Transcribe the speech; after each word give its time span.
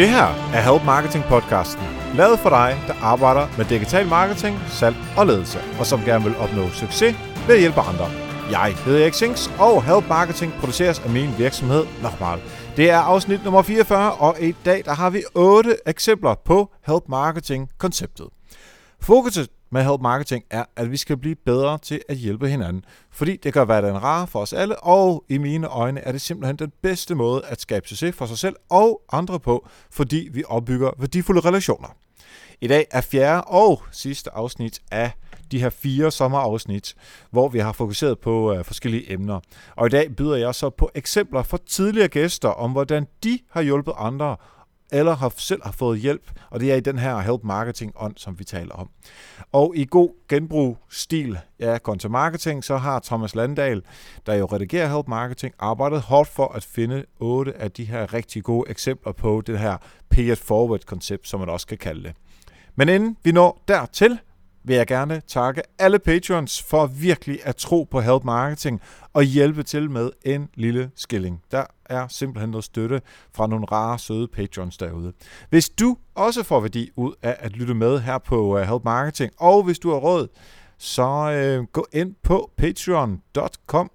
Det 0.00 0.08
her 0.08 0.26
er 0.54 0.60
Help 0.60 0.84
Marketing 0.84 1.24
podcasten, 1.24 1.84
lavet 2.14 2.38
for 2.38 2.48
dig, 2.48 2.76
der 2.86 2.94
arbejder 3.02 3.46
med 3.56 3.64
digital 3.64 4.06
marketing, 4.06 4.58
salg 4.68 4.96
og 5.16 5.26
ledelse, 5.26 5.58
og 5.78 5.86
som 5.86 6.00
gerne 6.00 6.24
vil 6.24 6.36
opnå 6.36 6.68
succes 6.68 7.16
ved 7.46 7.54
at 7.54 7.60
hjælpe 7.60 7.80
andre. 7.80 8.06
Jeg 8.50 8.74
hedder 8.84 9.02
Erik 9.02 9.14
Sings, 9.14 9.50
og 9.58 9.84
Help 9.84 10.08
Marketing 10.08 10.52
produceres 10.52 10.98
af 10.98 11.10
min 11.10 11.30
virksomhed 11.38 11.84
Normal. 12.02 12.40
Det 12.76 12.90
er 12.90 12.98
afsnit 12.98 13.44
nummer 13.44 13.62
44, 13.62 14.12
og 14.12 14.36
i 14.40 14.54
dag 14.64 14.82
der 14.84 14.94
har 14.94 15.10
vi 15.10 15.22
otte 15.34 15.76
eksempler 15.86 16.34
på 16.44 16.70
Help 16.86 17.04
Marketing-konceptet. 17.08 18.26
Fokuset 19.00 19.48
med 19.72 19.84
Help 19.84 20.00
Marketing 20.00 20.44
er, 20.50 20.64
at 20.76 20.90
vi 20.90 20.96
skal 20.96 21.16
blive 21.16 21.34
bedre 21.34 21.78
til 21.78 22.00
at 22.08 22.16
hjælpe 22.16 22.48
hinanden, 22.48 22.84
fordi 23.10 23.36
det 23.36 23.52
gør 23.52 23.64
hverdagen 23.64 24.02
rar 24.02 24.26
for 24.26 24.40
os 24.40 24.52
alle, 24.52 24.82
og 24.82 25.24
i 25.28 25.38
mine 25.38 25.66
øjne 25.66 26.00
er 26.00 26.12
det 26.12 26.20
simpelthen 26.20 26.56
den 26.56 26.72
bedste 26.82 27.14
måde 27.14 27.42
at 27.46 27.60
skabe 27.60 27.88
succes 27.88 28.16
for 28.16 28.26
sig 28.26 28.38
selv 28.38 28.56
og 28.70 29.02
andre 29.12 29.40
på, 29.40 29.68
fordi 29.90 30.28
vi 30.32 30.44
opbygger 30.48 30.90
værdifulde 30.98 31.40
relationer. 31.40 31.88
I 32.60 32.66
dag 32.66 32.86
er 32.90 33.00
fjerde 33.00 33.42
og 33.42 33.82
sidste 33.90 34.30
afsnit 34.34 34.80
af 34.90 35.10
de 35.50 35.60
her 35.60 35.70
fire 35.70 36.10
sommerafsnit, 36.10 36.94
hvor 37.30 37.48
vi 37.48 37.58
har 37.58 37.72
fokuseret 37.72 38.18
på 38.18 38.54
øh, 38.54 38.64
forskellige 38.64 39.12
emner. 39.12 39.40
Og 39.76 39.86
i 39.86 39.90
dag 39.90 40.16
byder 40.16 40.36
jeg 40.36 40.54
så 40.54 40.70
på 40.70 40.90
eksempler 40.94 41.42
fra 41.42 41.58
tidligere 41.66 42.08
gæster 42.08 42.48
om, 42.48 42.72
hvordan 42.72 43.06
de 43.24 43.38
har 43.50 43.62
hjulpet 43.62 43.92
andre 43.98 44.36
eller 44.92 45.16
har 45.16 45.32
selv 45.36 45.62
har 45.64 45.72
fået 45.72 46.00
hjælp, 46.00 46.30
og 46.50 46.60
det 46.60 46.72
er 46.72 46.76
i 46.76 46.80
den 46.80 46.98
her 46.98 47.18
help 47.18 47.44
marketing 47.44 47.92
ånd, 47.96 48.16
som 48.16 48.38
vi 48.38 48.44
taler 48.44 48.74
om. 48.74 48.90
Og 49.52 49.72
i 49.76 49.86
god 49.90 50.10
genbrug-stil 50.28 51.38
ja, 51.60 51.78
content 51.78 52.12
marketing, 52.12 52.64
så 52.64 52.76
har 52.76 53.00
Thomas 53.00 53.34
Landahl, 53.34 53.82
der 54.26 54.34
jo 54.34 54.46
redigerer 54.46 54.94
help 54.94 55.08
marketing, 55.08 55.54
arbejdet 55.58 56.00
hårdt 56.00 56.28
for 56.28 56.48
at 56.48 56.64
finde 56.64 57.04
otte 57.20 57.56
af 57.56 57.70
de 57.70 57.84
her 57.84 58.14
rigtig 58.14 58.44
gode 58.44 58.70
eksempler 58.70 59.12
på 59.12 59.42
det 59.46 59.58
her 59.58 59.76
pay 60.10 60.32
it 60.32 60.38
forward 60.38 60.80
koncept, 60.86 61.28
som 61.28 61.40
man 61.40 61.48
også 61.48 61.66
kan 61.66 61.78
kalde 61.78 62.02
det. 62.02 62.12
Men 62.76 62.88
inden 62.88 63.16
vi 63.22 63.32
når 63.32 63.62
dertil, 63.68 64.18
vil 64.64 64.76
jeg 64.76 64.86
gerne 64.86 65.22
takke 65.26 65.62
alle 65.78 65.98
patrons 65.98 66.62
for 66.62 66.86
virkelig 66.86 67.38
at 67.42 67.56
tro 67.56 67.88
på 67.90 68.00
Help 68.00 68.24
Marketing 68.24 68.80
og 69.12 69.22
hjælpe 69.22 69.62
til 69.62 69.90
med 69.90 70.10
en 70.24 70.48
lille 70.54 70.90
skilling. 70.96 71.42
Der 71.50 71.64
er 71.84 72.08
simpelthen 72.08 72.50
noget 72.50 72.64
støtte 72.64 73.02
fra 73.34 73.46
nogle 73.46 73.66
rare, 73.72 73.98
søde 73.98 74.28
patrons 74.28 74.76
derude. 74.76 75.12
Hvis 75.50 75.68
du 75.68 75.96
også 76.14 76.42
får 76.42 76.60
værdi 76.60 76.90
ud 76.96 77.12
af 77.22 77.36
at 77.38 77.52
lytte 77.52 77.74
med 77.74 77.98
her 77.98 78.18
på 78.18 78.58
øh, 78.58 78.68
Help 78.68 78.84
Marketing, 78.84 79.32
og 79.38 79.62
hvis 79.62 79.78
du 79.78 79.90
har 79.90 79.98
råd, 79.98 80.28
så 80.78 81.02
øh, 81.02 81.64
gå 81.72 81.86
ind 81.92 82.14
på 82.22 82.50
patreon.com 82.56 83.90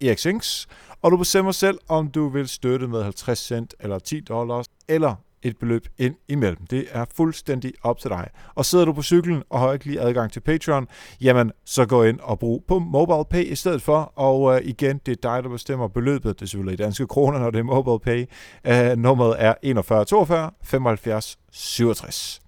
eriksings, 0.00 0.66
og 1.02 1.10
du 1.10 1.16
bestemmer 1.16 1.52
selv, 1.52 1.78
om 1.88 2.08
du 2.08 2.28
vil 2.28 2.48
støtte 2.48 2.88
med 2.88 3.02
50 3.02 3.38
cent 3.38 3.74
eller 3.80 3.98
10 3.98 4.20
dollars, 4.20 4.66
eller 4.88 5.14
et 5.42 5.56
beløb 5.58 5.86
ind 5.98 6.14
imellem. 6.28 6.66
Det 6.66 6.86
er 6.90 7.04
fuldstændig 7.16 7.72
op 7.82 7.98
til 7.98 8.10
dig. 8.10 8.28
Og 8.54 8.64
sidder 8.64 8.84
du 8.84 8.92
på 8.92 9.02
cyklen 9.02 9.42
og 9.50 9.60
har 9.60 9.72
ikke 9.72 9.84
lige 9.84 10.00
adgang 10.00 10.32
til 10.32 10.40
Patreon, 10.40 10.88
jamen 11.20 11.52
så 11.64 11.86
gå 11.86 12.02
ind 12.02 12.20
og 12.20 12.38
brug 12.38 12.64
på 12.68 12.78
MobilePay 12.78 13.44
i 13.44 13.54
stedet 13.54 13.82
for. 13.82 14.12
Og 14.16 14.54
øh, 14.54 14.66
igen, 14.66 15.00
det 15.06 15.12
er 15.12 15.30
dig, 15.30 15.42
der 15.42 15.48
bestemmer 15.48 15.88
beløbet. 15.88 16.40
Det 16.40 16.42
er 16.42 16.48
selvfølgelig 16.48 16.80
i 16.80 16.84
danske 16.84 17.06
kroner, 17.06 17.38
når 17.38 17.50
det 17.50 17.58
er 17.58 17.62
MobilePay. 17.62 18.26
Øh, 18.66 18.96
nummeret 18.96 19.36
er 19.38 19.54
41 19.62 20.04
42 20.04 20.50
75 20.62 21.38
67. 21.52 22.40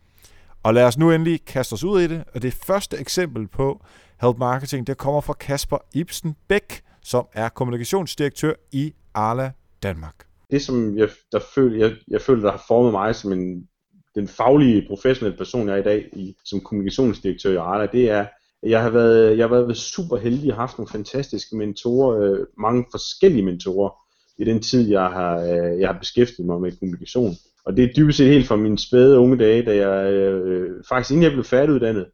Og 0.63 0.75
lad 0.75 0.85
os 0.85 0.99
nu 0.99 1.11
endelig 1.11 1.45
kaste 1.45 1.73
os 1.73 1.85
ud 1.85 2.01
i 2.01 2.07
det. 2.07 2.25
Og 2.35 2.43
det 2.43 2.55
første 2.55 2.99
eksempel 2.99 3.49
på 3.49 3.85
Help 4.21 4.39
Marketing, 4.39 4.87
det 4.87 4.99
kommer 4.99 5.21
fra 5.21 5.33
Kasper 5.33 5.79
Ibsen 5.95 6.37
Bæk, 6.49 6.83
som 7.03 7.27
er 7.33 7.49
kommunikationsdirektør 7.49 8.53
i 8.73 8.95
Arla 9.15 9.53
Danmark 9.83 10.34
det, 10.55 10.63
som 10.63 10.99
jeg, 10.99 11.09
der 11.33 11.41
føl, 11.55 11.79
jeg, 11.79 11.93
jeg 12.09 12.21
føler, 12.21 12.43
der 12.43 12.51
har 12.51 12.65
formet 12.69 12.93
mig 12.93 13.15
som 13.15 13.33
en, 13.33 13.69
den 14.15 14.29
faglige, 14.29 14.87
professionelle 14.89 15.39
person, 15.39 15.69
jeg 15.69 15.75
er 15.75 15.81
i 15.81 15.83
dag 15.83 16.09
i, 16.13 16.37
som 16.45 16.61
kommunikationsdirektør 16.61 17.53
i 17.53 17.57
Arla, 17.57 17.87
det 17.87 18.11
er, 18.11 18.21
at 18.63 18.71
jeg 18.71 18.83
har 18.83 18.91
været, 18.91 19.39
jeg 19.39 19.49
har 19.49 19.55
været 19.55 19.77
super 19.77 20.17
heldig 20.17 20.53
og 20.53 20.57
haft 20.59 20.79
nogle 20.79 20.89
fantastiske 20.93 21.57
mentorer, 21.57 22.21
øh, 22.21 22.47
mange 22.59 22.85
forskellige 22.91 23.45
mentorer, 23.45 23.91
i 24.39 24.45
den 24.45 24.63
tid, 24.63 24.91
jeg 24.91 25.07
har, 25.07 25.41
øh, 25.41 25.81
jeg 25.81 25.89
har 25.89 25.99
beskæftiget 25.99 26.47
mig 26.47 26.61
med 26.61 26.73
kommunikation. 26.79 27.35
Og 27.67 27.77
det 27.77 27.85
er 27.85 27.93
dybest 27.97 28.19
set 28.19 28.29
helt 28.29 28.47
fra 28.47 28.57
mine 28.57 28.79
spæde 28.79 29.19
unge 29.19 29.39
dage, 29.39 29.63
da 29.63 29.77
jeg 29.77 30.13
øh, 30.13 30.85
faktisk 30.89 31.11
inden 31.11 31.23
jeg 31.23 31.33
blev 31.33 31.45
færdiguddannet, 31.45 32.07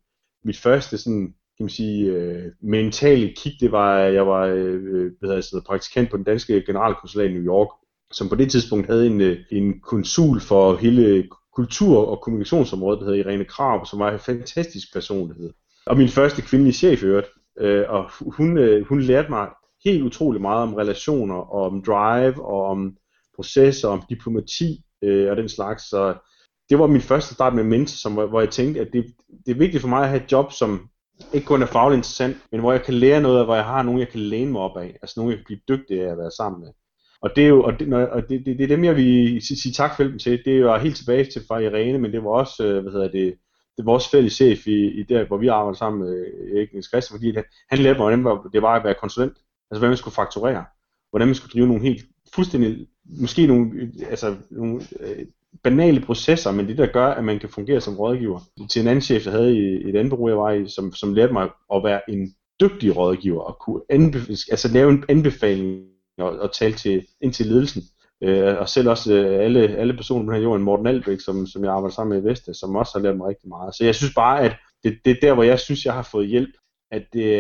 mit 0.45 0.57
første 0.57 0.99
sådan, 0.99 1.34
kan 1.57 1.65
man 1.65 1.71
sige, 1.71 2.12
øh, 2.12 2.45
mentale 2.62 3.33
kig, 3.37 3.53
det 3.61 3.72
var, 3.72 3.99
at 3.99 4.15
jeg 4.15 4.27
var 4.27 4.47
øh, 4.47 4.75
øh 4.75 5.12
hvad 5.19 5.28
hedder 5.28 5.51
jeg, 5.55 5.62
praktikant 5.67 6.11
på 6.11 6.17
den 6.17 6.25
danske 6.25 6.62
generalkonsulat 6.67 7.31
i 7.31 7.33
New 7.33 7.43
York, 7.43 7.69
som 8.12 8.28
på 8.28 8.34
det 8.34 8.50
tidspunkt 8.50 8.87
havde 8.87 9.06
en, 9.06 9.21
øh, 9.21 9.38
en 9.50 9.81
konsul 9.81 10.41
for 10.41 10.76
hele 10.76 11.28
kultur- 11.54 12.06
og 12.06 12.21
kommunikationsområdet, 12.21 13.00
der 13.00 13.06
hedder 13.06 13.21
Irene 13.21 13.44
Krav, 13.44 13.87
som 13.87 13.98
var 13.98 14.12
en 14.12 14.19
fantastisk 14.19 14.93
personlighed. 14.93 15.53
Og 15.87 15.97
min 15.97 16.09
første 16.09 16.43
kvindelige 16.43 16.75
chef 16.75 17.03
øvrigt. 17.03 17.28
Øh, 17.60 17.84
og 17.88 18.10
hun, 18.37 18.59
øh, 18.59 18.87
hun 18.87 19.00
lærte 19.00 19.31
mig 19.31 19.48
helt 19.84 20.03
utrolig 20.03 20.41
meget 20.41 20.62
om 20.62 20.75
relationer, 20.75 21.34
og 21.34 21.66
om 21.66 21.82
drive, 21.82 22.44
og 22.44 22.65
om 22.65 22.97
processer, 23.37 23.88
om 23.88 24.03
diplomati 24.09 24.81
øh, 25.03 25.31
og 25.31 25.37
den 25.37 25.48
slags. 25.48 25.82
Så 25.82 26.15
det 26.71 26.78
var 26.78 26.87
min 26.87 27.00
første 27.00 27.34
start 27.34 27.54
med 27.54 27.65
mentor, 27.65 27.97
som, 27.97 28.12
hvor 28.12 28.41
jeg 28.41 28.50
tænkte, 28.50 28.81
at 28.81 28.88
det, 28.92 29.04
det 29.47 29.53
er 29.53 29.59
vigtigt 29.59 29.81
for 29.81 29.88
mig 29.88 30.03
at 30.03 30.09
have 30.09 30.22
et 30.25 30.32
job, 30.32 30.53
som 30.53 30.88
ikke 31.32 31.47
kun 31.47 31.62
er 31.62 31.66
fagligt 31.66 31.98
interessant, 31.98 32.37
men 32.53 32.60
hvor 32.60 32.72
jeg 32.72 32.82
kan 32.82 32.94
lære 32.94 33.21
noget, 33.21 33.38
og 33.38 33.44
hvor 33.44 33.54
jeg 33.54 33.65
har 33.65 33.82
nogen, 33.82 34.00
jeg 34.00 34.09
kan 34.09 34.21
læne 34.21 34.53
mig 34.53 34.60
op 34.60 34.77
af. 34.77 34.98
Altså 35.03 35.21
nogen, 35.21 35.31
jeg 35.31 35.38
kan 35.38 35.44
blive 35.44 35.60
dygtig 35.69 36.03
af 36.03 36.10
at 36.12 36.19
være 36.19 36.31
sammen 36.31 36.60
med. 36.60 36.71
Og 37.22 37.31
det 37.36 37.44
er 37.44 37.48
jo, 37.48 37.62
og 37.62 37.81
det, 37.81 37.94
og 37.94 38.28
det, 38.28 38.47
det, 38.47 38.58
det 38.58 38.64
er 38.64 38.69
dem, 38.69 38.84
jeg 38.84 38.97
vil 38.97 39.42
sige 39.42 39.72
tak 39.72 39.97
for 39.97 40.04
til. 40.20 40.44
Det 40.44 40.53
er 40.53 40.58
jo 40.58 40.76
helt 40.76 40.97
tilbage 40.97 41.25
til 41.25 41.42
fra 41.48 41.58
Irene, 41.58 41.98
men 41.98 42.12
det 42.12 42.25
var 42.25 42.31
også, 42.31 42.64
øh, 42.66 42.82
hvad 42.82 42.92
hedder 42.92 43.08
det, 43.08 43.34
det 43.76 43.86
var 43.86 43.92
vores 43.92 44.08
fælles 44.08 44.32
chef 44.32 44.66
i, 44.66 45.00
i 45.00 45.03
der, 45.03 45.26
hvor 45.26 45.36
vi 45.36 45.48
arbejder 45.48 45.76
sammen 45.78 46.00
med 46.03 46.26
øh, 46.26 46.56
Erik 46.56 46.72
Niels 46.72 47.10
fordi 47.10 47.32
det, 47.32 47.44
han 47.70 47.78
lærte 47.78 47.98
mig, 47.98 48.22
hvordan 48.22 48.53
det 48.53 48.62
var 48.62 48.75
at 48.75 48.84
være 48.84 48.94
konsulent. 49.00 49.32
Altså, 49.70 49.78
hvordan 49.78 49.91
man 49.91 49.97
skulle 49.97 50.14
fakturere. 50.14 50.64
Hvordan 51.10 51.28
man 51.28 51.34
skulle 51.34 51.53
drive 51.53 51.66
nogle 51.66 51.82
helt 51.82 52.04
fuldstændig, 52.34 52.86
måske 53.20 53.47
nogle, 53.47 53.92
altså, 54.10 54.36
nogle 54.50 54.82
øh, 55.00 55.26
banale 55.62 56.00
processer, 56.00 56.53
men 56.53 56.69
det 56.69 56.78
der 56.78 56.86
gør, 56.86 57.06
at 57.06 57.25
man 57.25 57.38
kan 57.38 57.48
fungere 57.48 57.80
som 57.80 57.97
rådgiver. 57.97 58.41
Til 58.70 58.82
en 58.82 58.88
anden 58.88 59.03
chef, 59.03 59.25
jeg 59.25 59.32
havde 59.32 59.56
i 59.56 59.88
et 59.88 59.97
andet 59.97 60.10
bureau, 60.10 60.28
jeg 60.28 60.38
var 60.38 60.50
i, 60.50 60.69
som, 60.69 60.92
som 60.92 61.14
lærte 61.14 61.32
mig 61.32 61.48
at 61.75 61.84
være 61.84 62.10
en 62.10 62.34
dygtig 62.60 62.97
rådgiver, 62.97 63.41
og 63.41 63.59
kunne 63.60 63.80
anbef- 63.92 64.47
altså 64.50 64.69
lave 64.72 64.91
en 64.91 65.04
anbefaling 65.09 65.91
og, 66.20 66.38
og 66.38 66.53
tale 66.53 66.75
til, 66.75 67.06
ind 67.20 67.32
til 67.32 67.47
ledelsen. 67.47 67.82
Øh, 68.22 68.58
og 68.58 68.69
selv 68.69 68.88
også 68.88 69.14
øh, 69.14 69.44
alle, 69.44 69.60
alle 69.60 69.94
personer 69.94 70.25
på 70.25 70.31
den 70.31 70.36
her 70.36 70.42
jorden, 70.42 70.62
Morten 70.62 70.86
Albæk, 70.86 71.20
som, 71.20 71.47
som 71.47 71.64
jeg 71.64 71.72
arbejder 71.72 71.94
sammen 71.94 72.16
med 72.16 72.22
i 72.22 72.28
Veste, 72.28 72.54
som 72.54 72.76
også 72.76 72.92
har 72.94 73.03
lært 73.03 73.16
mig 73.16 73.28
rigtig 73.28 73.48
meget. 73.48 73.75
Så 73.75 73.84
jeg 73.84 73.94
synes 73.94 74.14
bare, 74.14 74.41
at 74.41 74.56
det, 74.84 74.98
det 75.04 75.10
er 75.10 75.20
der, 75.22 75.34
hvor 75.34 75.42
jeg 75.42 75.59
synes, 75.59 75.84
jeg 75.84 75.94
har 75.94 76.03
fået 76.03 76.28
hjælp, 76.28 76.50
at 76.91 77.03
det, 77.12 77.34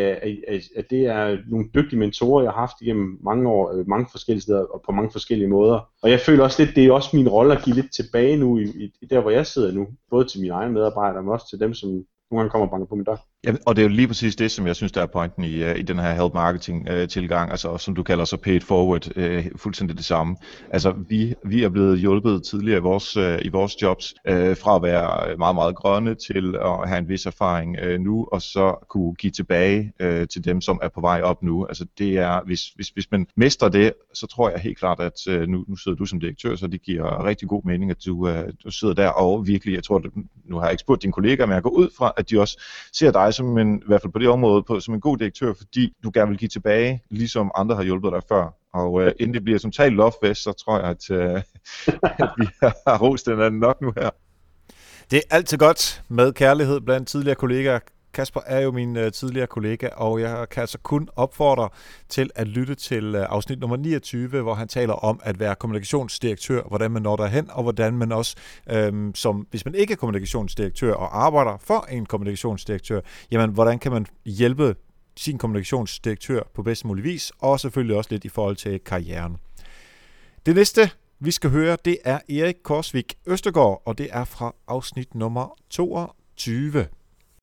at, 0.48 0.62
at 0.76 0.90
det 0.90 1.06
er 1.06 1.38
nogle 1.48 1.68
dygtige 1.74 1.98
mentorer, 1.98 2.42
jeg 2.42 2.52
har 2.52 2.60
haft 2.60 2.80
igennem 2.80 3.18
mange 3.22 3.48
år, 3.48 3.72
øh, 3.72 3.88
mange 3.88 4.06
forskellige 4.10 4.42
steder 4.42 4.64
og 4.64 4.82
på 4.86 4.92
mange 4.92 5.10
forskellige 5.12 5.48
måder. 5.48 5.88
Og 6.02 6.10
jeg 6.10 6.20
føler 6.20 6.44
også 6.44 6.64
lidt, 6.64 6.76
det 6.76 6.86
er 6.86 6.92
også 6.92 7.16
min 7.16 7.28
rolle 7.28 7.56
at 7.56 7.64
give 7.64 7.76
lidt 7.76 7.92
tilbage 7.92 8.36
nu, 8.36 8.58
i, 8.58 8.92
i 9.02 9.06
der 9.06 9.20
hvor 9.20 9.30
jeg 9.30 9.46
sidder 9.46 9.72
nu, 9.72 9.88
både 10.10 10.24
til 10.24 10.40
mine 10.40 10.54
egne 10.54 10.72
medarbejdere, 10.72 11.22
men 11.22 11.32
også 11.32 11.46
til 11.50 11.60
dem, 11.60 11.74
som 11.74 11.88
nogle 11.90 12.40
gange 12.40 12.50
kommer 12.50 12.66
og 12.66 12.70
banker 12.70 12.86
på 12.86 12.94
min 12.94 13.04
dør. 13.04 13.29
Ja, 13.46 13.52
og 13.66 13.76
det 13.76 13.82
er 13.82 13.88
jo 13.88 13.94
lige 13.94 14.08
præcis 14.08 14.36
det, 14.36 14.50
som 14.50 14.66
jeg 14.66 14.76
synes, 14.76 14.92
der 14.92 15.02
er 15.02 15.06
pointen 15.06 15.44
i, 15.44 15.64
uh, 15.64 15.78
i 15.78 15.82
den 15.82 15.98
her 15.98 16.12
health 16.12 16.34
marketing 16.34 16.88
uh, 16.90 17.08
tilgang, 17.08 17.50
altså 17.50 17.78
som 17.78 17.94
du 17.94 18.02
kalder 18.02 18.24
så 18.24 18.36
paid 18.36 18.60
forward, 18.60 19.16
uh, 19.16 19.44
fuldstændig 19.56 19.96
det 19.96 20.04
samme. 20.04 20.36
Altså 20.70 20.94
vi, 21.08 21.34
vi 21.44 21.62
er 21.62 21.68
blevet 21.68 21.98
hjulpet 21.98 22.42
tidligere 22.42 22.78
i 22.78 22.82
vores, 22.82 23.16
uh, 23.16 23.34
i 23.42 23.48
vores 23.48 23.82
jobs 23.82 24.14
uh, 24.30 24.34
fra 24.34 24.76
at 24.76 24.82
være 24.82 25.36
meget, 25.36 25.54
meget 25.54 25.76
grønne 25.76 26.14
til 26.14 26.54
at 26.64 26.88
have 26.88 26.98
en 26.98 27.08
vis 27.08 27.26
erfaring 27.26 27.76
uh, 27.86 28.00
nu, 28.00 28.28
og 28.32 28.42
så 28.42 28.86
kunne 28.90 29.14
give 29.14 29.30
tilbage 29.30 29.92
uh, 30.04 30.26
til 30.32 30.44
dem, 30.44 30.60
som 30.60 30.80
er 30.82 30.88
på 30.88 31.00
vej 31.00 31.20
op 31.22 31.42
nu. 31.42 31.66
Altså 31.66 31.86
det 31.98 32.18
er, 32.18 32.40
hvis, 32.46 32.68
hvis, 32.74 32.88
hvis 32.88 33.10
man 33.10 33.26
mestrer 33.36 33.68
det, 33.68 33.92
så 34.14 34.26
tror 34.26 34.50
jeg 34.50 34.60
helt 34.60 34.78
klart, 34.78 35.00
at 35.00 35.26
uh, 35.28 35.48
nu, 35.48 35.64
nu 35.68 35.76
sidder 35.76 35.98
du 35.98 36.06
som 36.06 36.20
direktør, 36.20 36.56
så 36.56 36.66
det 36.66 36.82
giver 36.82 37.24
rigtig 37.24 37.48
god 37.48 37.62
mening, 37.64 37.90
at 37.90 38.04
du, 38.06 38.28
uh, 38.28 38.34
du 38.64 38.70
sidder 38.70 38.94
der 38.94 39.08
og 39.08 39.46
virkelig, 39.46 39.74
jeg 39.74 39.84
tror, 39.84 40.02
nu 40.44 40.56
har 40.56 40.62
jeg 40.62 40.72
ikke 40.72 40.80
spurgt 40.80 41.02
dine 41.02 41.12
kollegaer, 41.12 41.46
men 41.46 41.54
jeg 41.54 41.62
går 41.62 41.70
ud 41.70 41.88
fra, 41.98 42.12
at 42.16 42.30
de 42.30 42.40
også 42.40 42.62
ser 42.92 43.10
dig 43.10 43.29
som 43.32 43.58
en, 43.58 43.76
i 43.76 43.86
hvert 43.86 44.02
fald 44.02 44.12
på 44.12 44.18
det 44.18 44.28
område, 44.28 44.62
på, 44.62 44.80
som 44.80 44.94
en 44.94 45.00
god 45.00 45.18
direktør, 45.18 45.52
fordi 45.52 45.92
du 46.02 46.10
gerne 46.14 46.28
vil 46.28 46.38
give 46.38 46.48
tilbage, 46.48 47.02
ligesom 47.10 47.50
andre 47.54 47.76
har 47.76 47.82
hjulpet 47.82 48.12
dig 48.12 48.22
før. 48.28 48.54
Og 48.72 49.02
øh, 49.02 49.12
inden 49.20 49.34
det 49.34 49.44
bliver 49.44 49.58
som 49.58 49.72
talt 49.72 49.94
love 49.94 50.12
fest, 50.24 50.42
så 50.42 50.52
tror 50.52 50.78
jeg, 50.78 50.88
at, 50.88 51.10
øh, 51.10 51.34
at 52.24 52.30
vi 52.38 52.46
har 52.62 52.98
rost 52.98 53.26
den 53.26 53.40
anden 53.40 53.60
nok 53.60 53.80
nu 53.80 53.92
her. 53.96 54.10
Det 55.10 55.16
er 55.16 55.36
altid 55.36 55.58
godt 55.58 56.02
med 56.08 56.32
kærlighed 56.32 56.80
blandt 56.80 57.08
tidligere 57.08 57.34
kollegaer. 57.34 57.78
Kasper 58.12 58.40
er 58.46 58.60
jo 58.60 58.72
min 58.72 58.96
øh, 58.96 59.12
tidligere 59.12 59.46
kollega, 59.46 59.88
og 59.88 60.20
jeg 60.20 60.48
kan 60.50 60.60
altså 60.60 60.78
kun 60.78 61.08
opfordre 61.16 61.68
til 62.08 62.30
at 62.34 62.48
lytte 62.48 62.74
til 62.74 63.14
øh, 63.14 63.26
afsnit 63.28 63.60
nummer 63.60 63.76
29, 63.76 64.28
hvor 64.28 64.54
han 64.54 64.68
taler 64.68 64.92
om 64.92 65.20
at 65.22 65.40
være 65.40 65.54
kommunikationsdirektør, 65.54 66.62
hvordan 66.62 66.90
man 66.90 67.02
når 67.02 67.16
derhen, 67.16 67.50
og 67.50 67.62
hvordan 67.62 67.94
man 67.94 68.12
også, 68.12 68.36
øh, 68.70 68.92
som 69.14 69.46
hvis 69.50 69.64
man 69.64 69.74
ikke 69.74 69.92
er 69.92 69.96
kommunikationsdirektør 69.96 70.94
og 70.94 71.24
arbejder 71.24 71.56
for 71.60 71.86
en 71.90 72.06
kommunikationsdirektør, 72.06 73.00
jamen 73.30 73.50
hvordan 73.50 73.78
kan 73.78 73.92
man 73.92 74.06
hjælpe 74.24 74.74
sin 75.16 75.38
kommunikationsdirektør 75.38 76.42
på 76.54 76.62
bedst 76.62 76.84
mulig 76.84 77.04
vis, 77.04 77.32
og 77.38 77.60
selvfølgelig 77.60 77.96
også 77.96 78.10
lidt 78.10 78.24
i 78.24 78.28
forhold 78.28 78.56
til 78.56 78.80
karrieren. 78.80 79.36
Det 80.46 80.54
næste 80.54 80.90
vi 81.18 81.30
skal 81.30 81.50
høre, 81.50 81.76
det 81.84 81.98
er 82.04 82.18
Erik 82.28 82.56
Korsvik 82.62 83.14
Østergaard, 83.26 83.82
og 83.84 83.98
det 83.98 84.08
er 84.10 84.24
fra 84.24 84.54
afsnit 84.68 85.14
nummer 85.14 85.56
22. 85.70 86.86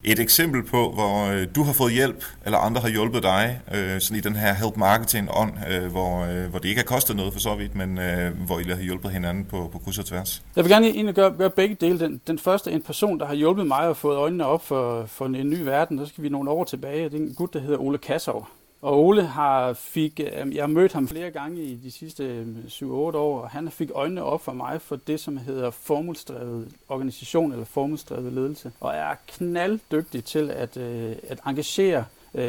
Et 0.04 0.20
eksempel 0.20 0.64
på, 0.64 0.92
hvor 0.92 1.26
øh, 1.26 1.48
du 1.56 1.64
har 1.64 1.74
fået 1.74 1.94
hjælp, 1.94 2.24
eller 2.46 2.58
andre 2.58 2.82
har 2.82 2.90
hjulpet 2.90 3.24
dig, 3.24 3.62
øh, 3.74 4.02
sådan 4.02 4.18
i 4.18 4.22
den 4.22 4.36
her 4.36 4.54
help 4.54 4.78
marketing 4.78 5.30
ånd, 5.34 5.54
øh, 5.70 5.92
hvor, 5.92 6.26
øh, 6.26 6.50
hvor 6.50 6.60
det 6.60 6.70
ikke 6.70 6.80
har 6.80 6.86
kostet 6.86 7.16
noget 7.16 7.34
for 7.34 7.40
så 7.40 7.56
vidt, 7.56 7.76
men 7.76 7.98
øh, 7.98 8.46
hvor 8.46 8.60
I 8.60 8.64
har 8.64 8.82
hjulpet 8.82 9.12
hinanden 9.12 9.46
på, 9.46 9.70
på 9.72 9.80
kryds 9.80 9.98
og 9.98 10.06
tværs. 10.06 10.44
Jeg 10.56 10.64
vil 10.64 10.72
gerne 10.72 10.88
egentlig 10.88 11.16
gøre, 11.16 11.32
gøre 11.38 11.50
begge 11.50 11.76
dele. 11.82 12.00
Den, 12.00 12.22
den 12.28 12.40
første, 12.40 12.72
en 12.72 12.82
person, 12.82 13.20
der 13.20 13.26
har 13.26 13.36
hjulpet 13.36 13.68
mig 13.68 13.88
og 13.88 13.98
fået 13.98 14.18
øjnene 14.18 14.46
op 14.46 14.66
for, 14.66 15.06
for 15.06 15.26
en, 15.26 15.36
en 15.36 15.50
ny 15.50 15.62
verden, 15.62 16.00
så 16.00 16.06
skal 16.06 16.24
vi 16.24 16.30
nogle 16.30 16.50
år 16.50 16.64
tilbage. 16.64 17.04
Det 17.10 17.14
er 17.14 17.18
en 17.18 17.34
gut, 17.34 17.54
der 17.54 17.60
hedder 17.60 17.78
Ole 17.78 17.98
Kassov. 17.98 18.48
Og 18.82 19.06
Ole 19.06 19.24
har 19.24 19.74
fik, 19.74 20.20
øh, 20.20 20.56
jeg 20.56 20.64
har 20.64 20.68
mødt 20.68 20.94
ham 20.94 21.08
flere 21.08 21.32
gange 21.32 21.62
i 21.62 21.76
de 21.76 21.92
sidste 21.92 22.24
øh, 22.24 22.48
7-8 22.68 22.86
år, 22.86 23.42
og 23.42 23.50
han 23.50 23.72
fik 23.72 23.90
øjnene 23.94 24.24
op 24.24 24.44
for 24.44 24.54
mig 24.54 24.82
for 24.82 24.96
det, 24.96 25.20
som 25.20 25.38
hedder 25.38 25.70
formålsdrevet 25.70 26.68
organisation 26.90 27.52
eller 27.52 27.66
formålsdrevet 27.66 28.34
ledelse, 28.34 28.72
og 28.80 28.94
er 28.96 29.16
knalddygtig 29.28 30.24
til 30.24 30.52
at, 30.52 30.78
øh, 30.78 31.16
at 31.28 31.40
engagere 31.48 32.06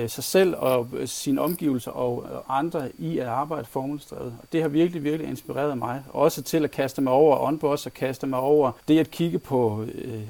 sig 0.07 0.25
selv 0.25 0.55
og 0.57 0.89
sine 1.05 1.41
omgivelser 1.41 1.91
og 1.91 2.45
andre 2.49 2.89
i 2.99 3.19
at 3.19 3.27
arbejde 3.27 3.65
formålsdrevet. 3.65 4.35
Og 4.43 4.49
det 4.53 4.63
har 4.63 4.69
virkelig, 4.69 5.05
virkelig 5.05 5.29
inspireret 5.29 5.79
mig. 5.79 6.03
Også 6.09 6.43
til 6.43 6.65
at 6.65 6.71
kaste 6.71 7.03
mig 7.03 7.13
over 7.13 7.47
onboss 7.47 7.87
og 7.87 7.95
kaste 7.95 8.27
mig 8.27 8.39
over 8.39 8.73
det 8.89 8.99
at 8.99 9.11
kigge 9.11 9.39
på 9.39 9.85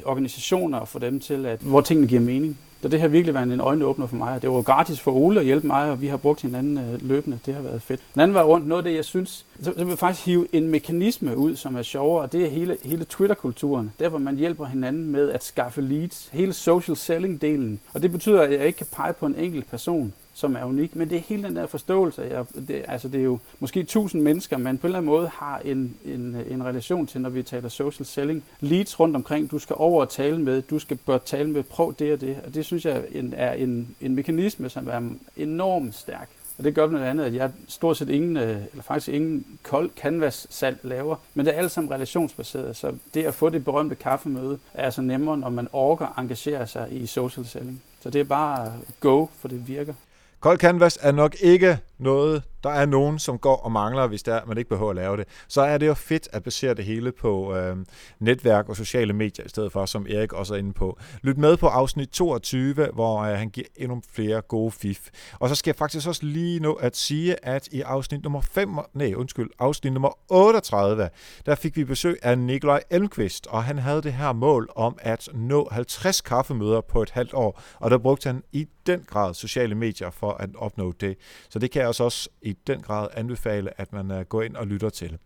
organisationer 0.04 0.78
og 0.78 0.88
få 0.88 0.98
dem 0.98 1.20
til, 1.20 1.46
at, 1.46 1.60
hvor 1.60 1.80
tingene 1.80 2.08
giver 2.08 2.20
mening. 2.20 2.58
Så 2.82 2.88
det 2.88 3.00
har 3.00 3.08
virkelig 3.08 3.34
været 3.34 3.52
en 3.52 3.60
øjenåbner 3.60 4.06
for 4.06 4.16
mig. 4.16 4.42
Det 4.42 4.50
var 4.50 4.62
gratis 4.62 5.00
for 5.00 5.12
Ole 5.12 5.40
at 5.40 5.46
hjælpe 5.46 5.66
mig, 5.66 5.90
og 5.90 6.00
vi 6.00 6.06
har 6.06 6.16
brugt 6.16 6.42
hinanden 6.42 6.78
øh, 6.78 7.08
løbende. 7.08 7.38
Det 7.46 7.54
har 7.54 7.62
været 7.62 7.82
fedt. 7.82 8.00
Den 8.14 8.20
anden 8.20 8.34
var 8.34 8.42
rundt 8.42 8.66
noget 8.66 8.82
af 8.82 8.90
det, 8.90 8.96
jeg 8.96 9.04
synes, 9.04 9.46
så, 9.62 9.64
så 9.64 9.84
vil 9.84 9.88
jeg 9.88 9.98
faktisk 9.98 10.26
hive 10.26 10.46
en 10.52 10.68
mekanisme 10.68 11.36
ud, 11.36 11.56
som 11.56 11.76
er 11.76 11.82
sjovere, 11.82 12.22
og 12.22 12.32
det 12.32 12.44
er 12.44 12.50
hele, 12.50 12.76
hele 12.84 13.04
Twitter-kulturen. 13.04 13.92
Der, 13.98 14.08
hvor 14.08 14.18
man 14.18 14.36
hjælper 14.36 14.66
hinanden 14.66 15.12
med 15.12 15.30
at 15.30 15.44
skaffe 15.44 15.80
leads. 15.80 16.28
Hele 16.32 16.52
social 16.52 16.96
selling-delen. 16.96 17.78
Og 17.94 18.02
det 18.02 18.12
betyder, 18.12 18.42
at 18.42 18.52
jeg 18.52 18.66
ikke 18.66 18.76
kan 18.76 18.86
pege 18.92 19.12
på 19.12 19.26
en 19.26 19.34
enkelt 19.34 19.70
person 19.70 20.12
som 20.38 20.56
er 20.56 20.64
unik, 20.64 20.96
men 20.96 21.10
det 21.10 21.16
er 21.16 21.20
hele 21.20 21.42
den 21.42 21.56
der 21.56 21.66
forståelse. 21.66 22.22
Jeg, 22.22 22.44
det, 22.68 22.84
altså 22.88 23.08
det 23.08 23.20
er 23.20 23.24
jo 23.24 23.38
måske 23.58 23.82
tusind 23.82 24.22
mennesker, 24.22 24.58
man 24.58 24.78
på 24.78 24.86
en 24.86 24.88
eller 24.88 24.98
anden 24.98 25.10
måde 25.10 25.28
har 25.28 25.58
en, 25.64 25.94
en, 26.04 26.36
en 26.50 26.64
relation 26.64 27.06
til, 27.06 27.20
når 27.20 27.30
vi 27.30 27.42
taler 27.42 27.68
social 27.68 28.06
selling. 28.06 28.44
Leads 28.60 29.00
rundt 29.00 29.16
omkring, 29.16 29.50
du 29.50 29.58
skal 29.58 29.76
over 29.78 30.00
og 30.00 30.08
tale 30.08 30.40
med, 30.40 30.62
du 30.62 30.78
skal 30.78 30.96
bør 30.96 31.18
tale 31.18 31.50
med, 31.50 31.62
prøv 31.62 31.94
det 31.98 32.12
og 32.12 32.20
det. 32.20 32.36
Og 32.46 32.54
det 32.54 32.64
synes 32.64 32.84
jeg 32.84 33.02
en, 33.12 33.34
er 33.36 33.52
en, 33.52 33.96
en 34.00 34.14
mekanisme, 34.14 34.68
som 34.68 34.88
er 34.88 35.10
enormt 35.36 35.94
stærk. 35.94 36.28
Og 36.58 36.64
det 36.64 36.74
gør 36.74 36.86
blandt 36.86 37.06
andet, 37.06 37.24
at 37.24 37.34
jeg 37.34 37.50
stort 37.68 37.96
set 37.96 38.08
ingen, 38.08 38.36
øh, 38.36 38.62
eller 38.70 38.82
faktisk 38.82 39.08
ingen 39.08 39.58
kold 39.62 39.90
canvas-salg 39.96 40.78
laver, 40.82 41.16
men 41.34 41.46
det 41.46 41.54
er 41.54 41.58
alt 41.58 41.70
sammen 41.70 41.92
relationsbaseret, 41.92 42.76
så 42.76 42.92
det 43.14 43.24
at 43.24 43.34
få 43.34 43.48
det 43.48 43.64
berømte 43.64 43.94
kaffemøde 43.94 44.58
er 44.74 44.84
altså 44.84 45.02
nemmere, 45.02 45.38
når 45.38 45.48
man 45.48 45.68
orker 45.72 46.18
engagere 46.18 46.66
sig 46.66 46.88
i 46.90 47.06
social 47.06 47.46
selling. 47.46 47.82
Så 48.00 48.10
det 48.10 48.20
er 48.20 48.24
bare 48.24 48.72
go, 49.00 49.26
for 49.38 49.48
det 49.48 49.68
virker. 49.68 49.94
Cold 50.40 50.58
Canvas 50.58 50.98
er 51.02 51.12
nok 51.12 51.34
ikke 51.40 51.78
noget, 51.98 52.42
der 52.62 52.70
er 52.70 52.86
nogen, 52.86 53.18
som 53.18 53.38
går 53.38 53.56
og 53.56 53.72
mangler, 53.72 54.06
hvis 54.06 54.22
der 54.22 54.40
man 54.46 54.58
ikke 54.58 54.70
behøver 54.70 54.90
at 54.90 54.96
lave 54.96 55.16
det. 55.16 55.28
Så 55.48 55.60
er 55.62 55.78
det 55.78 55.86
jo 55.86 55.94
fedt 55.94 56.28
at 56.32 56.42
basere 56.42 56.74
det 56.74 56.84
hele 56.84 57.12
på 57.12 57.56
øh, 57.56 57.76
netværk 58.20 58.68
og 58.68 58.76
sociale 58.76 59.12
medier 59.12 59.46
i 59.46 59.48
stedet 59.48 59.72
for, 59.72 59.86
som 59.86 60.06
Erik 60.10 60.32
også 60.32 60.54
er 60.54 60.58
inde 60.58 60.72
på. 60.72 60.98
Lyt 61.22 61.38
med 61.38 61.56
på 61.56 61.66
afsnit 61.66 62.08
22, 62.08 62.74
hvor 62.94 63.18
øh, 63.18 63.38
han 63.38 63.50
giver 63.50 63.66
endnu 63.76 64.02
flere 64.12 64.40
gode 64.40 64.70
fif. 64.70 65.08
Og 65.38 65.48
så 65.48 65.54
skal 65.54 65.70
jeg 65.70 65.76
faktisk 65.76 66.08
også 66.08 66.26
lige 66.26 66.60
nå 66.60 66.72
at 66.72 66.96
sige, 66.96 67.44
at 67.44 67.68
i 67.72 67.80
afsnit 67.80 68.22
nummer 68.22 68.40
5, 68.40 68.78
nej 68.94 69.14
undskyld, 69.14 69.50
afsnit 69.58 69.92
nummer 69.92 70.18
38, 70.28 71.10
der 71.46 71.54
fik 71.54 71.76
vi 71.76 71.84
besøg 71.84 72.18
af 72.22 72.38
Nikolaj 72.38 72.82
Elmqvist, 72.90 73.46
og 73.46 73.64
han 73.64 73.78
havde 73.78 74.02
det 74.02 74.12
her 74.12 74.32
mål 74.32 74.68
om 74.76 74.98
at 75.00 75.28
nå 75.34 75.68
50 75.72 76.20
kaffemøder 76.20 76.80
på 76.80 77.02
et 77.02 77.10
halvt 77.10 77.34
år, 77.34 77.62
og 77.80 77.90
der 77.90 77.98
brugte 77.98 78.26
han 78.26 78.42
i 78.52 78.68
den 78.86 79.04
grad 79.06 79.34
sociale 79.34 79.74
medier 79.74 80.10
for 80.10 80.32
at 80.32 80.50
opnå 80.56 80.92
det. 80.92 81.16
Så 81.50 81.58
det 81.58 81.70
kan 81.70 81.87
jeg 81.88 82.04
også 82.04 82.28
i 82.42 82.52
den 82.66 82.80
grad 82.80 83.08
anbefale, 83.14 83.80
at 83.80 83.92
man 83.92 84.10
øh, 84.10 84.24
går 84.24 84.42
ind 84.42 84.56
og 84.56 84.66
lytter 84.66 84.90
til. 84.90 85.18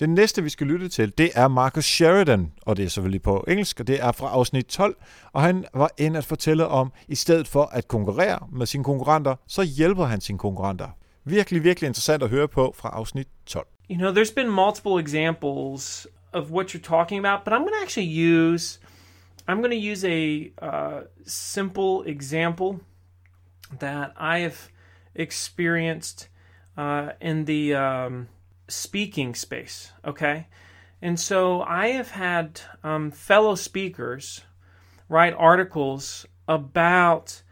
Det 0.00 0.10
næste, 0.10 0.42
vi 0.42 0.48
skal 0.48 0.66
lytte 0.66 0.88
til, 0.88 1.18
det 1.18 1.30
er 1.34 1.48
Marcus 1.48 1.84
Sheridan, 1.84 2.52
og 2.62 2.76
det 2.76 2.84
er 2.84 2.88
selvfølgelig 2.88 3.22
på 3.22 3.44
engelsk, 3.48 3.80
og 3.80 3.86
det 3.86 4.02
er 4.02 4.12
fra 4.12 4.28
afsnit 4.30 4.66
12, 4.66 4.96
og 5.32 5.42
han 5.42 5.64
var 5.74 5.90
inde 5.98 6.18
at 6.18 6.24
fortælle 6.24 6.66
om, 6.66 6.92
i 7.08 7.14
stedet 7.14 7.48
for 7.48 7.64
at 7.64 7.88
konkurrere 7.88 8.38
med 8.52 8.66
sine 8.66 8.84
konkurrenter, 8.84 9.34
så 9.46 9.62
hjælper 9.62 10.04
han 10.04 10.20
sine 10.20 10.38
konkurrenter. 10.38 10.88
Virkelig, 11.24 11.64
virkelig 11.64 11.88
interessant 11.88 12.22
at 12.22 12.28
høre 12.28 12.48
på 12.48 12.74
fra 12.76 12.88
afsnit 12.88 13.28
12. 13.46 13.66
You 13.90 13.96
know, 13.96 14.12
there's 14.12 14.34
been 14.34 14.50
multiple 14.50 15.00
examples 15.00 16.06
of 16.32 16.50
what 16.50 16.74
you're 16.74 16.88
talking 16.96 17.26
about, 17.26 17.44
but 17.44 17.52
I'm 17.52 17.60
going 17.60 17.74
to 17.78 17.82
actually 17.82 18.08
use 18.08 18.80
I'm 19.48 19.62
going 19.62 19.70
to 19.70 19.90
use 19.92 20.04
a 20.04 20.52
uh, 20.60 21.00
simple 21.26 22.02
example 22.02 22.80
that 23.78 24.12
I 24.18 24.40
have 24.40 24.68
experienced 25.18 26.28
uh, 26.76 27.10
in 27.20 27.44
the 27.44 27.74
um, 27.74 28.28
speaking 28.68 29.34
space. 29.34 29.92
Okay. 30.04 30.46
And 31.02 31.18
so 31.20 31.62
I 31.62 31.88
have 31.88 32.12
had 32.12 32.60
um, 32.82 33.10
fellow 33.10 33.54
speakers 33.54 34.42
write 35.08 35.34
articles 35.34 36.26
about 36.46 37.42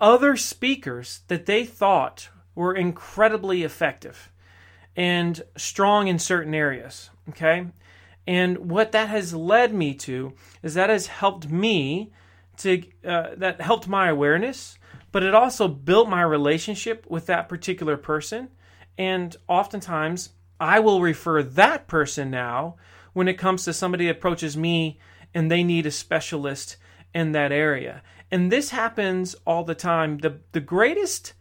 other 0.00 0.36
speakers 0.36 1.22
that 1.28 1.46
they 1.46 1.64
thought 1.64 2.28
were 2.54 2.74
incredibly 2.74 3.62
effective 3.62 4.30
and 4.96 5.42
strong 5.56 6.08
in 6.08 6.18
certain 6.18 6.54
areas. 6.54 7.10
Okay. 7.30 7.66
And 8.26 8.70
what 8.70 8.92
that 8.92 9.08
has 9.08 9.34
led 9.34 9.74
me 9.74 9.94
to 9.94 10.32
is 10.62 10.74
that 10.74 10.88
has 10.88 11.08
helped 11.08 11.50
me 11.50 12.12
to, 12.58 12.82
uh, 13.04 13.30
that 13.36 13.60
helped 13.60 13.88
my 13.88 14.08
awareness 14.08 14.78
but 15.14 15.22
it 15.22 15.32
also 15.32 15.68
built 15.68 16.08
my 16.08 16.22
relationship 16.22 17.06
with 17.08 17.26
that 17.26 17.48
particular 17.48 17.96
person. 17.96 18.48
And 18.98 19.36
oftentimes, 19.46 20.30
I 20.58 20.80
will 20.80 21.00
refer 21.00 21.40
that 21.40 21.86
person 21.86 22.32
now 22.32 22.74
when 23.12 23.28
it 23.28 23.38
comes 23.38 23.64
to 23.64 23.72
somebody 23.72 24.08
approaches 24.08 24.56
me 24.56 24.98
and 25.32 25.48
they 25.48 25.62
need 25.62 25.86
a 25.86 25.92
specialist 25.92 26.78
in 27.14 27.30
that 27.30 27.52
area. 27.52 28.02
And 28.28 28.50
this 28.50 28.70
happens 28.70 29.36
all 29.46 29.62
the 29.62 29.76
time. 29.76 30.18
The, 30.18 30.40
the 30.50 30.58
greatest 30.58 31.34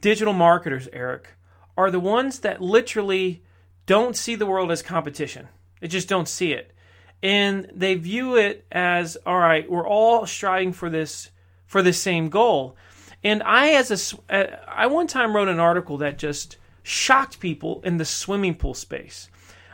digital 0.00 0.32
marketers, 0.32 0.88
Eric, 0.92 1.30
are 1.76 1.90
the 1.90 1.98
ones 1.98 2.38
that 2.38 2.60
literally 2.60 3.42
don't 3.84 4.14
see 4.14 4.36
the 4.36 4.46
world 4.46 4.70
as 4.70 4.80
competition. 4.80 5.48
They 5.80 5.88
just 5.88 6.08
don't 6.08 6.28
see 6.28 6.52
it. 6.52 6.72
And 7.20 7.68
they 7.74 7.96
view 7.96 8.36
it 8.36 8.64
as, 8.70 9.16
all 9.26 9.40
right, 9.40 9.68
we're 9.68 9.88
all 9.88 10.24
striving 10.24 10.72
for 10.72 10.88
this 10.88 11.32
for 11.66 11.82
the 11.82 11.92
same 11.92 12.28
goal. 12.28 12.76
And 13.24 13.42
I, 13.42 13.74
as 13.74 14.14
a, 14.28 14.84
uh, 14.84 14.88
one 14.88 15.06
time 15.06 15.34
wrote 15.34 15.48
an 15.48 15.60
article 15.60 15.98
that 15.98 16.18
just 16.18 16.56
shocked 16.82 17.38
people 17.38 17.80
in 17.84 17.96
the 17.96 18.04
swimming 18.04 18.54
pool 18.54 18.74
space. 18.74 19.28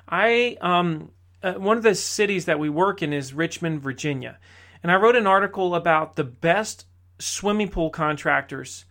I, 0.08 0.56
um, 0.60 1.10
uh, 1.42 1.54
one 1.54 1.76
of 1.76 1.82
the 1.82 1.94
cities 1.94 2.46
that 2.46 2.58
we 2.58 2.68
work 2.68 3.02
in 3.02 3.12
is 3.12 3.32
Richmond, 3.32 3.80
Virginia, 3.80 4.38
and 4.82 4.92
I 4.92 4.96
wrote 4.96 5.16
an 5.16 5.26
article 5.26 5.74
about 5.74 6.16
the 6.16 6.24
best 6.24 6.86
swimming 7.18 7.68
pool 7.68 7.90
contractors 7.90 8.84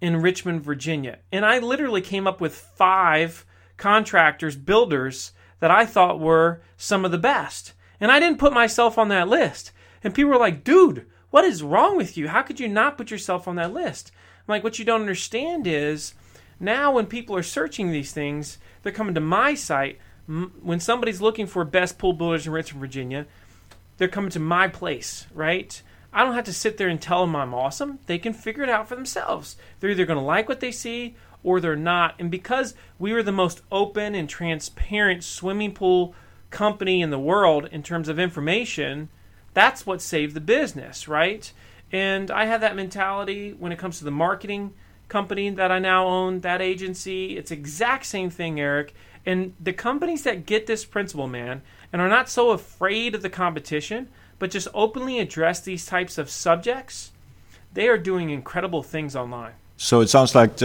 in 0.00 0.20
Richmond, 0.20 0.62
Virginia, 0.62 1.18
and 1.30 1.44
I 1.44 1.58
literally 1.58 2.00
came 2.00 2.26
up 2.26 2.40
with 2.40 2.54
five 2.54 3.46
contractors, 3.76 4.56
builders 4.56 5.32
that 5.60 5.70
I 5.70 5.86
thought 5.86 6.18
were 6.18 6.62
some 6.76 7.04
of 7.04 7.12
the 7.12 7.18
best, 7.18 7.72
and 8.00 8.10
I 8.10 8.18
didn't 8.18 8.40
put 8.40 8.52
myself 8.52 8.98
on 8.98 9.08
that 9.08 9.28
list. 9.28 9.70
And 10.02 10.12
people 10.12 10.32
were 10.32 10.38
like, 10.38 10.64
"Dude, 10.64 11.06
what 11.32 11.44
is 11.44 11.62
wrong 11.62 11.96
with 11.96 12.16
you? 12.16 12.28
How 12.28 12.42
could 12.42 12.60
you 12.60 12.68
not 12.68 12.98
put 12.98 13.10
yourself 13.10 13.48
on 13.48 13.56
that 13.56 13.72
list? 13.72 14.12
I'm 14.40 14.52
like, 14.52 14.62
what 14.62 14.78
you 14.78 14.84
don't 14.84 15.00
understand 15.00 15.66
is 15.66 16.12
now 16.60 16.92
when 16.92 17.06
people 17.06 17.34
are 17.34 17.42
searching 17.42 17.90
these 17.90 18.12
things, 18.12 18.58
they're 18.82 18.92
coming 18.92 19.14
to 19.14 19.20
my 19.20 19.54
site. 19.54 19.98
When 20.26 20.78
somebody's 20.78 21.22
looking 21.22 21.46
for 21.46 21.64
best 21.64 21.98
pool 21.98 22.12
builders 22.12 22.46
in 22.46 22.52
Richmond, 22.52 22.80
Virginia, 22.80 23.26
they're 23.96 24.08
coming 24.08 24.30
to 24.30 24.40
my 24.40 24.68
place, 24.68 25.26
right? 25.34 25.82
I 26.12 26.22
don't 26.22 26.34
have 26.34 26.44
to 26.44 26.52
sit 26.52 26.76
there 26.76 26.88
and 26.88 27.00
tell 27.00 27.22
them 27.22 27.34
I'm 27.34 27.54
awesome. 27.54 27.98
They 28.04 28.18
can 28.18 28.34
figure 28.34 28.62
it 28.62 28.68
out 28.68 28.86
for 28.86 28.94
themselves. 28.94 29.56
They're 29.80 29.90
either 29.90 30.04
going 30.04 30.18
to 30.18 30.24
like 30.24 30.50
what 30.50 30.60
they 30.60 30.70
see 30.70 31.16
or 31.42 31.60
they're 31.60 31.76
not. 31.76 32.14
And 32.18 32.30
because 32.30 32.74
we 32.98 33.14
were 33.14 33.22
the 33.22 33.32
most 33.32 33.62
open 33.72 34.14
and 34.14 34.28
transparent 34.28 35.24
swimming 35.24 35.72
pool 35.72 36.14
company 36.50 37.00
in 37.00 37.08
the 37.08 37.18
world 37.18 37.68
in 37.72 37.82
terms 37.82 38.10
of 38.10 38.18
information, 38.18 39.08
that's 39.54 39.86
what 39.86 40.00
saved 40.00 40.34
the 40.34 40.40
business, 40.40 41.08
right? 41.08 41.52
And 41.90 42.30
I 42.30 42.46
have 42.46 42.60
that 42.62 42.76
mentality 42.76 43.52
when 43.52 43.72
it 43.72 43.78
comes 43.78 43.98
to 43.98 44.04
the 44.04 44.10
marketing 44.10 44.72
company 45.08 45.50
that 45.50 45.70
I 45.70 45.78
now 45.78 46.06
own, 46.06 46.40
that 46.40 46.62
agency. 46.62 47.36
It's 47.36 47.50
exact 47.50 48.06
same 48.06 48.30
thing, 48.30 48.58
Eric. 48.58 48.94
And 49.26 49.54
the 49.60 49.72
companies 49.72 50.22
that 50.24 50.46
get 50.46 50.66
this 50.66 50.84
principle, 50.84 51.28
man, 51.28 51.62
and 51.92 52.00
are 52.00 52.08
not 52.08 52.28
so 52.28 52.50
afraid 52.50 53.14
of 53.14 53.22
the 53.22 53.30
competition, 53.30 54.08
but 54.38 54.50
just 54.50 54.68
openly 54.72 55.18
address 55.18 55.60
these 55.60 55.84
types 55.86 56.18
of 56.18 56.30
subjects, 56.30 57.12
they 57.74 57.88
are 57.88 57.98
doing 57.98 58.30
incredible 58.30 58.82
things 58.82 59.14
online. 59.14 59.52
So 59.76 60.00
it 60.00 60.08
sounds 60.08 60.34
like 60.34 60.58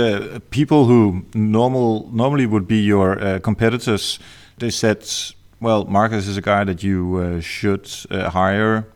people 0.49 0.85
who 0.85 1.25
normal 1.33 2.09
normally 2.11 2.45
would 2.45 2.67
be 2.67 2.77
your 2.77 3.19
uh, 3.19 3.39
competitors 3.39 4.19
they 4.57 4.71
said, 4.71 5.07
well, 5.59 5.85
Marcus 5.85 6.27
is 6.27 6.37
a 6.37 6.41
guy 6.41 6.63
that 6.63 6.83
you 6.83 7.17
uh, 7.17 7.39
should 7.41 7.89
uh, 8.11 8.29
hire, 8.29 8.87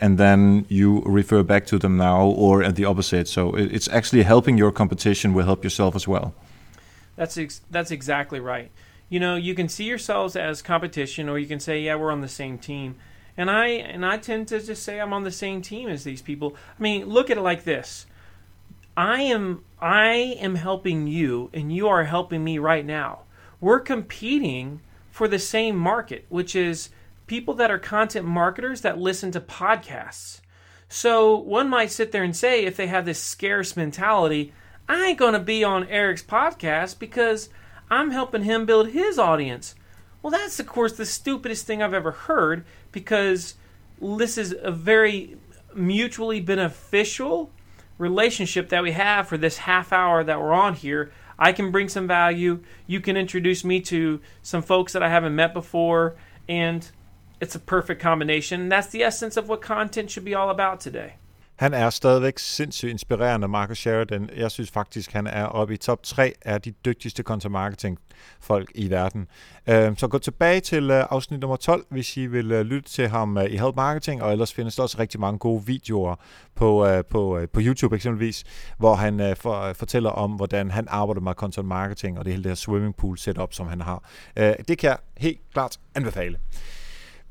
and 0.00 0.18
then 0.18 0.66
you 0.68 1.02
refer 1.02 1.42
back 1.42 1.66
to 1.66 1.78
them 1.78 1.96
now, 1.96 2.26
or 2.26 2.62
at 2.62 2.76
the 2.76 2.84
opposite. 2.84 3.28
So 3.28 3.54
it's 3.54 3.88
actually 3.88 4.22
helping 4.22 4.58
your 4.58 4.72
competition 4.72 5.34
will 5.34 5.44
help 5.44 5.64
yourself 5.64 5.94
as 5.94 6.08
well. 6.08 6.34
That's 7.16 7.36
ex- 7.36 7.60
that's 7.70 7.90
exactly 7.90 8.40
right. 8.40 8.70
You 9.08 9.20
know, 9.20 9.36
you 9.36 9.54
can 9.54 9.68
see 9.68 9.84
yourselves 9.84 10.36
as 10.36 10.62
competition, 10.62 11.28
or 11.28 11.38
you 11.38 11.46
can 11.46 11.60
say, 11.60 11.80
yeah, 11.80 11.94
we're 11.94 12.12
on 12.12 12.20
the 12.20 12.28
same 12.28 12.58
team. 12.58 12.96
And 13.36 13.50
I 13.50 13.66
and 13.68 14.04
I 14.04 14.18
tend 14.18 14.48
to 14.48 14.60
just 14.60 14.82
say 14.82 15.00
I'm 15.00 15.12
on 15.12 15.24
the 15.24 15.30
same 15.30 15.62
team 15.62 15.88
as 15.88 16.04
these 16.04 16.22
people. 16.22 16.56
I 16.78 16.82
mean, 16.82 17.06
look 17.06 17.30
at 17.30 17.38
it 17.38 17.42
like 17.42 17.64
this. 17.64 18.06
I 18.96 19.22
am 19.22 19.64
I 19.80 20.36
am 20.40 20.56
helping 20.56 21.06
you 21.06 21.50
and 21.54 21.72
you 21.72 21.86
are 21.86 22.04
helping 22.04 22.42
me 22.42 22.58
right 22.58 22.84
now. 22.84 23.20
We're 23.60 23.78
competing 23.78 24.80
for 25.18 25.26
the 25.26 25.38
same 25.40 25.76
market, 25.76 26.24
which 26.28 26.54
is 26.54 26.90
people 27.26 27.52
that 27.52 27.72
are 27.72 27.78
content 27.78 28.24
marketers 28.24 28.82
that 28.82 28.98
listen 29.00 29.32
to 29.32 29.40
podcasts. 29.40 30.40
So 30.88 31.36
one 31.36 31.68
might 31.68 31.90
sit 31.90 32.12
there 32.12 32.22
and 32.22 32.36
say 32.36 32.64
if 32.64 32.76
they 32.76 32.86
have 32.86 33.04
this 33.04 33.20
scarce 33.20 33.76
mentality, 33.76 34.52
I 34.88 35.06
ain't 35.06 35.18
going 35.18 35.32
to 35.32 35.40
be 35.40 35.64
on 35.64 35.88
Eric's 35.88 36.22
podcast 36.22 37.00
because 37.00 37.48
I'm 37.90 38.12
helping 38.12 38.44
him 38.44 38.64
build 38.64 38.90
his 38.90 39.18
audience. 39.18 39.74
Well, 40.22 40.30
that's 40.30 40.60
of 40.60 40.68
course 40.68 40.92
the 40.92 41.04
stupidest 41.04 41.66
thing 41.66 41.82
I've 41.82 41.92
ever 41.92 42.12
heard 42.12 42.64
because 42.92 43.54
this 44.00 44.38
is 44.38 44.54
a 44.62 44.70
very 44.70 45.36
mutually 45.74 46.40
beneficial 46.40 47.50
relationship 47.98 48.68
that 48.68 48.84
we 48.84 48.92
have 48.92 49.26
for 49.26 49.36
this 49.36 49.58
half 49.58 49.92
hour 49.92 50.22
that 50.22 50.40
we're 50.40 50.52
on 50.52 50.74
here. 50.74 51.10
I 51.38 51.52
can 51.52 51.70
bring 51.70 51.88
some 51.88 52.06
value. 52.06 52.60
You 52.86 53.00
can 53.00 53.16
introduce 53.16 53.64
me 53.64 53.80
to 53.82 54.20
some 54.42 54.62
folks 54.62 54.92
that 54.92 55.02
I 55.02 55.08
haven't 55.08 55.36
met 55.36 55.54
before, 55.54 56.16
and 56.48 56.90
it's 57.40 57.54
a 57.54 57.60
perfect 57.60 58.02
combination. 58.02 58.68
That's 58.68 58.88
the 58.88 59.02
essence 59.02 59.36
of 59.36 59.48
what 59.48 59.62
content 59.62 60.10
should 60.10 60.24
be 60.24 60.34
all 60.34 60.50
about 60.50 60.80
today. 60.80 61.14
Han 61.58 61.74
er 61.74 61.90
stadigvæk 61.90 62.38
sindssygt 62.38 62.90
inspirerende, 62.90 63.48
Marcus 63.48 63.78
Sheridan. 63.78 64.30
Jeg 64.36 64.50
synes 64.50 64.70
faktisk, 64.70 65.12
han 65.12 65.26
er 65.26 65.44
oppe 65.44 65.74
i 65.74 65.76
top 65.76 66.02
3 66.02 66.34
af 66.42 66.62
de 66.62 66.70
dygtigste 66.70 67.22
content 67.22 67.52
marketing 67.52 67.98
folk 68.40 68.70
i 68.74 68.90
verden. 68.90 69.28
Øhm, 69.68 69.96
så 69.96 70.08
gå 70.08 70.18
tilbage 70.18 70.60
til 70.60 70.90
øh, 70.90 71.04
afsnit 71.10 71.40
nummer 71.40 71.56
12, 71.56 71.86
hvis 71.88 72.16
I 72.16 72.26
vil 72.26 72.52
øh, 72.52 72.60
lytte 72.60 72.90
til 72.90 73.08
ham 73.08 73.38
øh, 73.38 73.44
i 73.44 73.56
Help 73.56 73.76
Marketing, 73.76 74.22
og 74.22 74.32
ellers 74.32 74.52
findes 74.52 74.76
der 74.76 74.82
også 74.82 74.96
rigtig 74.98 75.20
mange 75.20 75.38
gode 75.38 75.66
videoer 75.66 76.14
på, 76.54 76.86
på, 77.10 77.40
på 77.52 77.60
YouTube 77.62 77.96
eksempelvis, 77.96 78.44
hvor 78.78 78.94
han 78.94 79.36
for, 79.36 79.72
fortæller 79.72 80.10
om, 80.10 80.30
hvordan 80.30 80.70
han 80.70 80.86
arbejder 80.90 81.20
med 81.20 81.32
content 81.32 81.66
marketing 81.66 82.18
og 82.18 82.24
det 82.24 82.32
hele 82.32 82.42
det 82.42 82.50
her 82.50 82.56
swimmingpool 82.56 83.18
setup, 83.18 83.54
som 83.54 83.66
han 83.68 83.80
har. 83.80 84.10
Det 84.36 84.78
kan 84.78 84.90
jeg 84.90 84.98
helt 85.16 85.40
klart 85.52 85.78
anbefale. 85.94 86.38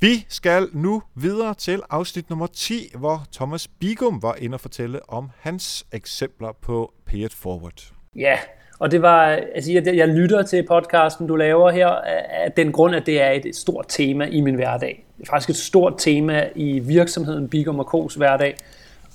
Vi 0.01 0.25
skal 0.29 0.67
nu 0.73 1.01
videre 1.15 1.53
til 1.53 1.81
afsnit 1.89 2.29
nummer 2.29 2.47
10, 2.47 2.91
hvor 2.95 3.23
Thomas 3.33 3.67
Bigum 3.67 4.21
var 4.21 4.35
inde 4.35 4.55
og 4.55 4.59
fortælle 4.59 5.09
om 5.09 5.29
hans 5.39 5.85
eksempler 5.91 6.51
på 6.61 6.93
Pay 7.05 7.17
It 7.17 7.33
Forward. 7.33 7.91
Ja, 8.15 8.37
og 8.79 8.91
det 8.91 9.01
var, 9.01 9.25
altså 9.25 9.71
jeg, 9.71 9.95
jeg 9.95 10.07
lytter 10.07 10.43
til 10.43 10.65
podcasten, 10.67 11.27
du 11.27 11.35
laver 11.35 11.71
her, 11.71 11.87
af 11.87 12.51
den 12.51 12.71
grund, 12.71 12.95
at 12.95 13.05
det 13.05 13.21
er 13.21 13.31
et 13.31 13.55
stort 13.55 13.85
tema 13.89 14.25
i 14.25 14.41
min 14.41 14.55
hverdag. 14.55 15.05
Det 15.17 15.23
er 15.23 15.31
faktisk 15.31 15.49
et 15.49 15.55
stort 15.55 15.93
tema 15.97 16.49
i 16.55 16.79
virksomheden 16.79 17.49
Bigum 17.49 17.79
K's 17.79 18.17
hverdag, 18.17 18.55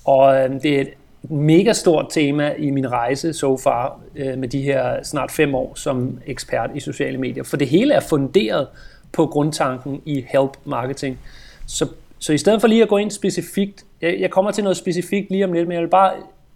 og 0.04 0.36
øhm, 0.36 0.60
det 0.60 0.76
er 0.76 0.80
et 0.80 0.94
mega 1.22 1.72
stort 1.72 2.06
tema 2.10 2.54
i 2.58 2.70
min 2.70 2.92
rejse 2.92 3.32
so 3.32 3.56
far 3.56 4.00
øh, 4.16 4.38
med 4.38 4.48
de 4.48 4.62
her 4.62 5.02
snart 5.02 5.30
fem 5.30 5.54
år 5.54 5.72
som 5.74 6.18
ekspert 6.26 6.70
i 6.74 6.80
sociale 6.80 7.18
medier. 7.18 7.44
For 7.44 7.56
det 7.56 7.68
hele 7.68 7.94
er 7.94 8.00
funderet 8.00 8.66
på 9.12 9.26
grundtanken 9.26 10.02
i 10.04 10.24
help 10.28 10.56
marketing. 10.64 11.18
Så, 11.66 11.88
så 12.18 12.32
i 12.32 12.38
stedet 12.38 12.60
for 12.60 12.68
lige 12.68 12.82
at 12.82 12.88
gå 12.88 12.96
ind 12.96 13.10
specifikt, 13.10 13.84
jeg, 14.00 14.20
jeg 14.20 14.30
kommer 14.30 14.50
til 14.50 14.64
noget 14.64 14.76
specifikt 14.76 15.30
lige 15.30 15.44
om 15.44 15.52
lidt, 15.52 15.68
men 15.68 15.74
jeg 15.74 15.82
vil 15.82 15.88
bare 15.88 16.12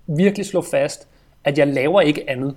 virkelig 0.07 0.47
slå 0.47 0.63
fast, 0.63 1.09
at 1.45 1.59
jeg 1.59 1.67
laver 1.67 2.01
ikke 2.01 2.31
andet. 2.31 2.55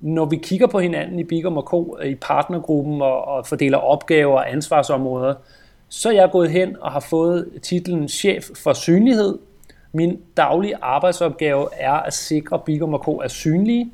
Når 0.00 0.24
vi 0.24 0.36
kigger 0.36 0.66
på 0.66 0.78
hinanden 0.78 1.18
i 1.18 1.24
Bigum 1.24 1.60
Co. 1.60 1.96
Øh, 2.00 2.10
i 2.10 2.14
partnergruppen 2.14 3.02
og, 3.02 3.24
og 3.24 3.46
fordeler 3.46 3.78
opgaver 3.78 4.34
og 4.34 4.52
ansvarsområder, 4.52 5.34
så 5.88 6.08
er 6.08 6.12
jeg 6.12 6.30
gået 6.30 6.50
hen 6.50 6.76
og 6.80 6.92
har 6.92 7.00
fået 7.00 7.48
titlen 7.62 8.08
chef 8.08 8.44
for 8.62 8.72
synlighed. 8.72 9.38
Min 9.92 10.20
daglige 10.36 10.76
arbejdsopgave 10.82 11.68
er 11.72 11.92
at 11.92 12.14
sikre, 12.14 12.56
at 12.56 12.62
Bigum 12.62 12.98
Co. 12.98 13.20
er 13.20 13.28
synlige. 13.28 13.92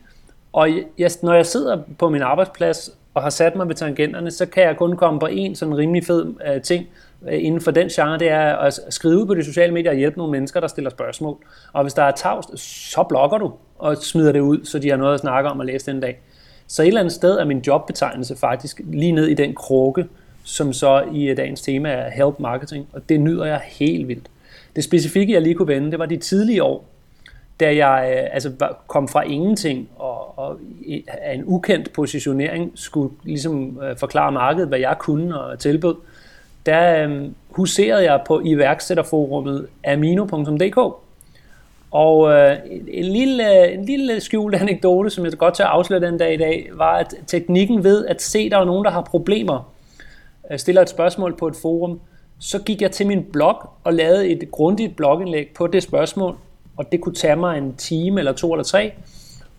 Og 0.52 0.68
jeg, 0.98 1.10
når 1.22 1.34
jeg 1.34 1.46
sidder 1.46 1.78
på 1.98 2.08
min 2.08 2.22
arbejdsplads 2.22 2.90
og 3.14 3.22
har 3.22 3.30
sat 3.30 3.56
mig 3.56 3.68
ved 3.68 3.74
tangenterne, 3.74 4.30
så 4.30 4.46
kan 4.46 4.62
jeg 4.62 4.76
kun 4.76 4.96
komme 4.96 5.20
på 5.20 5.26
en 5.26 5.54
sådan 5.54 5.76
rimelig 5.76 6.04
fed 6.04 6.26
uh, 6.26 6.62
ting 6.62 6.86
uh, 7.22 7.28
inden 7.32 7.60
for 7.60 7.70
den 7.70 7.88
genre, 7.88 8.18
det 8.18 8.28
er 8.28 8.56
at 8.56 8.80
skrive 8.88 9.18
ud 9.18 9.26
på 9.26 9.34
de 9.34 9.44
sociale 9.44 9.74
medier 9.74 9.90
og 9.90 9.96
hjælpe 9.96 10.18
nogle 10.18 10.32
mennesker, 10.32 10.60
der 10.60 10.68
stiller 10.68 10.90
spørgsmål. 10.90 11.36
Og 11.72 11.82
hvis 11.82 11.94
der 11.94 12.02
er 12.02 12.10
tavst, 12.10 12.58
så 12.58 13.02
blokker 13.08 13.38
du 13.38 13.52
og 13.78 13.96
smider 13.96 14.32
det 14.32 14.40
ud, 14.40 14.64
så 14.64 14.78
de 14.78 14.90
har 14.90 14.96
noget 14.96 15.14
at 15.14 15.20
snakke 15.20 15.50
om 15.50 15.58
og 15.58 15.66
læse 15.66 15.92
den 15.92 16.00
dag. 16.00 16.20
Så 16.66 16.82
et 16.82 16.86
eller 16.86 17.00
andet 17.00 17.14
sted 17.14 17.38
er 17.38 17.44
min 17.44 17.62
jobbetegnelse 17.66 18.36
faktisk 18.36 18.80
lige 18.84 19.12
ned 19.12 19.26
i 19.26 19.34
den 19.34 19.54
krukke, 19.54 20.06
som 20.44 20.72
så 20.72 21.04
i 21.12 21.28
øh, 21.28 21.36
dagens 21.36 21.62
tema 21.62 21.88
er 21.88 22.10
help 22.10 22.40
marketing, 22.40 22.86
og 22.92 23.08
det 23.08 23.20
nyder 23.20 23.44
jeg 23.44 23.60
helt 23.64 24.08
vildt. 24.08 24.26
Det 24.76 24.84
specifikke, 24.84 25.32
jeg 25.32 25.42
lige 25.42 25.54
kunne 25.54 25.68
vende, 25.68 25.90
det 25.90 25.98
var 25.98 26.06
de 26.06 26.16
tidlige 26.16 26.62
år, 26.62 26.84
da 27.60 27.76
jeg 27.76 28.16
øh, 28.16 28.28
altså, 28.32 28.52
kom 28.86 29.08
fra 29.08 29.22
ingenting 29.22 29.88
og, 29.96 30.38
og 30.38 30.58
af 31.08 31.34
en 31.34 31.42
ukendt 31.46 31.92
positionering 31.92 32.72
skulle 32.74 33.14
ligesom 33.24 33.80
øh, 33.82 33.96
forklare 33.96 34.32
markedet, 34.32 34.68
hvad 34.68 34.78
jeg 34.78 34.96
kunne 34.98 35.40
og 35.40 35.58
tilbød, 35.58 35.94
der 36.66 37.08
øh, 37.08 37.28
huserede 37.50 38.12
jeg 38.12 38.20
på 38.26 38.40
iværksætterforummet 38.44 39.66
amino.dk. 39.86 40.78
Og 41.90 42.32
øh, 42.32 42.56
en, 42.88 43.04
lille, 43.04 43.72
en 43.72 43.84
lille 43.84 44.20
skjult 44.20 44.54
anekdote, 44.54 45.10
som 45.10 45.24
jeg 45.24 45.32
godt 45.32 45.54
til 45.54 45.62
at 45.62 45.68
afsløre 45.68 46.00
den 46.00 46.18
dag 46.18 46.34
i 46.34 46.36
dag, 46.36 46.70
var, 46.72 46.96
at 46.96 47.14
teknikken 47.26 47.84
ved 47.84 48.06
at 48.06 48.22
se, 48.22 48.50
der 48.50 48.58
er 48.58 48.64
nogen, 48.64 48.84
der 48.84 48.90
har 48.90 49.02
problemer, 49.02 49.72
øh, 50.50 50.58
stiller 50.58 50.82
et 50.82 50.88
spørgsmål 50.88 51.36
på 51.36 51.48
et 51.48 51.56
forum, 51.62 52.00
så 52.38 52.58
gik 52.58 52.82
jeg 52.82 52.90
til 52.90 53.06
min 53.06 53.24
blog 53.24 53.70
og 53.84 53.94
lavede 53.94 54.28
et 54.28 54.50
grundigt 54.50 54.96
blogindlæg 54.96 55.48
på 55.54 55.66
det 55.66 55.82
spørgsmål, 55.82 56.36
og 56.76 56.92
det 56.92 57.00
kunne 57.00 57.14
tage 57.14 57.36
mig 57.36 57.58
en 57.58 57.74
time 57.74 58.20
eller 58.20 58.32
to 58.32 58.52
eller 58.52 58.64
tre. 58.64 58.92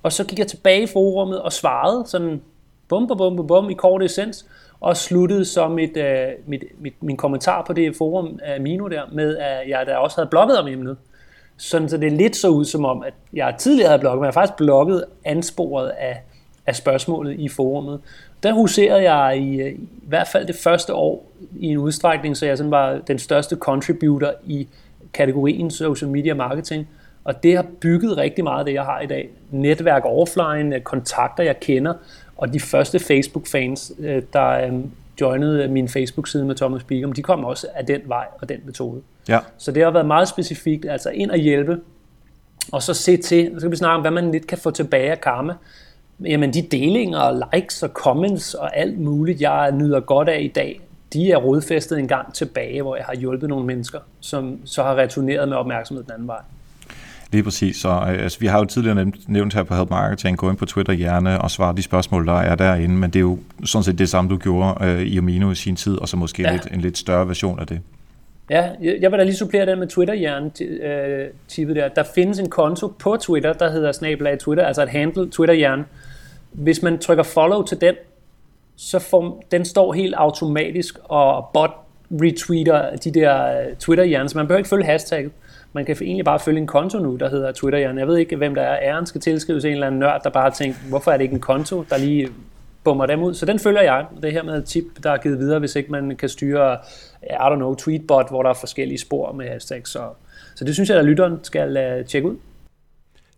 Og 0.03 0.11
så 0.11 0.23
gik 0.23 0.39
jeg 0.39 0.47
tilbage 0.47 0.83
i 0.83 0.87
forummet 0.87 1.41
og 1.41 1.53
svarede 1.53 2.03
sådan 2.07 2.41
bum, 2.87 3.07
bum, 3.07 3.17
bum, 3.17 3.47
bum 3.47 3.69
i 3.69 3.73
kort 3.73 4.03
essens, 4.03 4.45
og 4.79 4.97
sluttede 4.97 5.45
så 5.45 5.67
mit, 5.67 5.97
uh, 5.97 6.49
mit, 6.49 6.63
mit, 6.79 7.03
min 7.03 7.17
kommentar 7.17 7.63
på 7.67 7.73
det 7.73 7.95
forum 7.95 8.39
af 8.43 8.61
Mino 8.61 8.87
der, 8.87 9.01
med 9.11 9.37
at 9.37 9.69
jeg 9.69 9.85
der 9.85 9.95
også 9.95 10.17
havde 10.17 10.29
blogget 10.29 10.59
om 10.59 10.67
emnet. 10.67 10.97
Sådan, 11.57 11.89
så 11.89 11.97
det 11.97 12.07
er 12.07 12.17
lidt 12.17 12.35
så 12.35 12.47
ud 12.47 12.65
som 12.65 12.85
om, 12.85 13.03
at 13.03 13.13
jeg 13.33 13.55
tidligere 13.59 13.89
havde 13.89 13.99
blogget, 13.99 14.19
men 14.19 14.25
jeg 14.25 14.27
har 14.27 14.41
faktisk 14.41 14.57
blogget 14.57 15.03
ansporet 15.25 15.89
af, 15.89 16.23
af 16.65 16.75
spørgsmålet 16.75 17.39
i 17.39 17.47
forummet. 17.47 17.99
Der 18.43 18.53
huserede 18.53 19.13
jeg 19.13 19.37
i, 19.37 19.61
øh, 19.61 19.71
i 19.73 20.07
hvert 20.07 20.27
fald 20.27 20.47
det 20.47 20.55
første 20.55 20.93
år 20.93 21.31
i 21.59 21.67
en 21.67 21.77
udstrækning, 21.77 22.37
så 22.37 22.45
jeg 22.45 22.57
sådan 22.57 22.71
var 22.71 22.97
den 23.07 23.19
største 23.19 23.55
contributor 23.55 24.33
i 24.45 24.67
kategorien 25.13 25.71
social 25.71 26.11
media 26.11 26.33
marketing. 26.33 26.87
Og 27.23 27.43
det 27.43 27.55
har 27.55 27.65
bygget 27.81 28.17
rigtig 28.17 28.43
meget 28.43 28.59
af 28.59 28.65
det, 28.65 28.73
jeg 28.73 28.83
har 28.83 28.99
i 28.99 29.05
dag. 29.05 29.29
Netværk 29.51 30.01
offline, 30.05 30.79
kontakter, 30.79 31.43
jeg 31.43 31.59
kender, 31.59 31.93
og 32.37 32.53
de 32.53 32.59
første 32.59 32.99
Facebook-fans, 32.99 33.91
øh, 33.99 34.21
der 34.33 34.47
øhm, 34.47 34.91
joinede 35.21 35.67
min 35.67 35.89
Facebook-side 35.89 36.45
med 36.45 36.55
Thomas 36.55 36.83
Bigum, 36.83 37.13
de 37.13 37.21
kom 37.21 37.45
også 37.45 37.67
af 37.75 37.85
den 37.85 38.01
vej 38.05 38.25
og 38.41 38.49
den 38.49 38.59
metode. 38.65 39.01
Ja. 39.29 39.39
Så 39.57 39.71
det 39.71 39.83
har 39.83 39.91
været 39.91 40.05
meget 40.05 40.27
specifikt, 40.27 40.85
altså 40.85 41.09
ind 41.09 41.31
og 41.31 41.37
hjælpe, 41.37 41.79
og 42.71 42.83
så 42.83 42.93
se 42.93 43.17
til, 43.17 43.51
så 43.53 43.59
skal 43.59 43.71
vi 43.71 43.75
snakke 43.75 43.95
om, 43.95 44.01
hvad 44.01 44.11
man 44.11 44.31
lidt 44.31 44.47
kan 44.47 44.57
få 44.57 44.71
tilbage 44.71 45.11
af 45.11 45.21
karma. 45.21 45.53
Jamen 46.19 46.53
de 46.53 46.61
delinger 46.61 47.19
og 47.19 47.43
likes 47.53 47.83
og 47.83 47.89
comments 47.89 48.53
og 48.53 48.77
alt 48.77 48.99
muligt, 48.99 49.41
jeg 49.41 49.71
nyder 49.71 49.99
godt 49.99 50.29
af 50.29 50.41
i 50.41 50.47
dag, 50.47 50.81
de 51.13 51.31
er 51.31 51.37
rodfæstet 51.37 51.99
en 51.99 52.07
gang 52.07 52.33
tilbage, 52.33 52.81
hvor 52.81 52.95
jeg 52.95 53.05
har 53.05 53.15
hjulpet 53.15 53.49
nogle 53.49 53.65
mennesker, 53.65 53.99
som 54.19 54.59
så 54.65 54.83
har 54.83 54.95
returneret 54.95 55.49
med 55.49 55.57
opmærksomhed 55.57 56.03
den 56.03 56.11
anden 56.11 56.27
vej. 56.27 56.41
Lige 57.31 57.43
præcis. 57.43 57.77
Så, 57.77 57.89
øh, 57.89 58.23
altså, 58.23 58.39
vi 58.39 58.47
har 58.47 58.59
jo 58.59 58.65
tidligere 58.65 58.95
nævnt, 58.95 59.29
nævnt 59.29 59.53
her 59.53 59.63
på 59.63 59.75
Help 59.75 59.89
Marketing, 59.89 60.37
gå 60.37 60.49
ind 60.49 60.57
på 60.57 60.65
Twitter 60.65 60.95
gerne 60.95 61.41
og 61.41 61.51
svare 61.51 61.75
de 61.75 61.81
spørgsmål, 61.81 62.27
der 62.27 62.33
er 62.33 62.55
derinde, 62.55 62.95
men 62.95 63.09
det 63.09 63.15
er 63.15 63.21
jo 63.21 63.39
sådan 63.65 63.83
set 63.83 63.99
det 63.99 64.09
samme, 64.09 64.29
du 64.29 64.37
gjorde 64.37 64.85
øh, 64.85 65.01
i 65.01 65.17
Amino 65.17 65.51
i 65.51 65.55
sin 65.55 65.75
tid, 65.75 65.97
og 65.97 66.09
så 66.09 66.17
måske 66.17 66.43
ja. 66.43 66.51
lidt, 66.51 66.67
en 66.71 66.81
lidt 66.81 66.97
større 66.97 67.27
version 67.27 67.59
af 67.59 67.67
det. 67.67 67.81
Ja, 68.49 68.69
jeg 69.01 69.11
vil 69.11 69.19
da 69.19 69.23
lige 69.23 69.35
supplere 69.35 69.65
den 69.65 69.79
med 69.79 69.87
Twitter-hjerne-tippet 69.87 71.75
der. 71.75 71.87
Der 71.87 72.03
findes 72.15 72.39
en 72.39 72.49
konto 72.49 72.87
på 72.99 73.17
Twitter, 73.21 73.53
der 73.53 73.71
hedder 73.71 73.91
snabelag 73.91 74.39
Twitter, 74.39 74.65
altså 74.65 74.83
et 74.83 74.89
handle 74.89 75.29
Twitter-hjerne. 75.29 75.85
Hvis 76.51 76.81
man 76.81 76.97
trykker 76.99 77.23
follow 77.23 77.63
til 77.63 77.81
den, 77.81 77.95
så 78.75 78.99
får, 78.99 79.43
den 79.51 79.65
står 79.65 79.93
helt 79.93 80.15
automatisk 80.15 80.97
og 81.03 81.49
bot 81.53 81.71
retweeter 82.11 82.95
de 82.95 83.11
der 83.11 83.45
øh, 83.45 83.75
Twitter-hjerne, 83.75 84.29
så 84.29 84.37
man 84.37 84.47
behøver 84.47 84.57
ikke 84.57 84.69
følge 84.69 84.85
hashtagget. 84.85 85.31
Man 85.73 85.85
kan 85.85 85.97
egentlig 86.01 86.25
bare 86.25 86.39
følge 86.39 86.59
en 86.59 86.67
konto 86.67 86.99
nu, 86.99 87.15
der 87.15 87.29
hedder 87.29 87.51
Twitter. 87.51 87.79
Jeg 87.79 88.07
ved 88.07 88.17
ikke, 88.17 88.35
hvem 88.35 88.55
der 88.55 88.61
er. 88.61 88.93
Æren 88.93 89.05
skal 89.05 89.21
tilskrives 89.21 89.65
en 89.65 89.71
eller 89.71 89.87
anden 89.87 89.99
nørd, 89.99 90.21
der 90.23 90.29
bare 90.29 90.43
har 90.43 90.49
tænkt, 90.49 90.77
hvorfor 90.89 91.11
er 91.11 91.17
det 91.17 91.23
ikke 91.23 91.33
en 91.33 91.41
konto, 91.41 91.85
der 91.89 91.97
lige 91.97 92.29
bummer 92.83 93.05
dem 93.05 93.23
ud. 93.23 93.33
Så 93.33 93.45
den 93.45 93.59
følger 93.59 93.81
jeg. 93.81 94.05
Det 94.23 94.31
her 94.31 94.43
med 94.43 94.57
et 94.57 94.65
tip, 94.65 94.83
der 95.03 95.11
er 95.11 95.17
givet 95.17 95.39
videre, 95.39 95.59
hvis 95.59 95.75
ikke 95.75 95.91
man 95.91 96.15
kan 96.15 96.29
styre, 96.29 96.77
I 97.23 97.33
don't 97.33 97.55
know, 97.55 97.75
tweetbot, 97.75 98.29
hvor 98.29 98.43
der 98.43 98.49
er 98.49 98.53
forskellige 98.53 98.99
spor 98.99 99.31
med 99.31 99.47
hashtags. 99.47 99.89
Så, 99.89 100.09
så 100.55 100.65
det 100.65 100.73
synes 100.73 100.89
jeg, 100.89 100.97
at 100.97 101.05
lytteren 101.05 101.39
skal 101.43 101.99
uh, 101.99 102.05
tjekke 102.05 102.29
ud. 102.29 102.35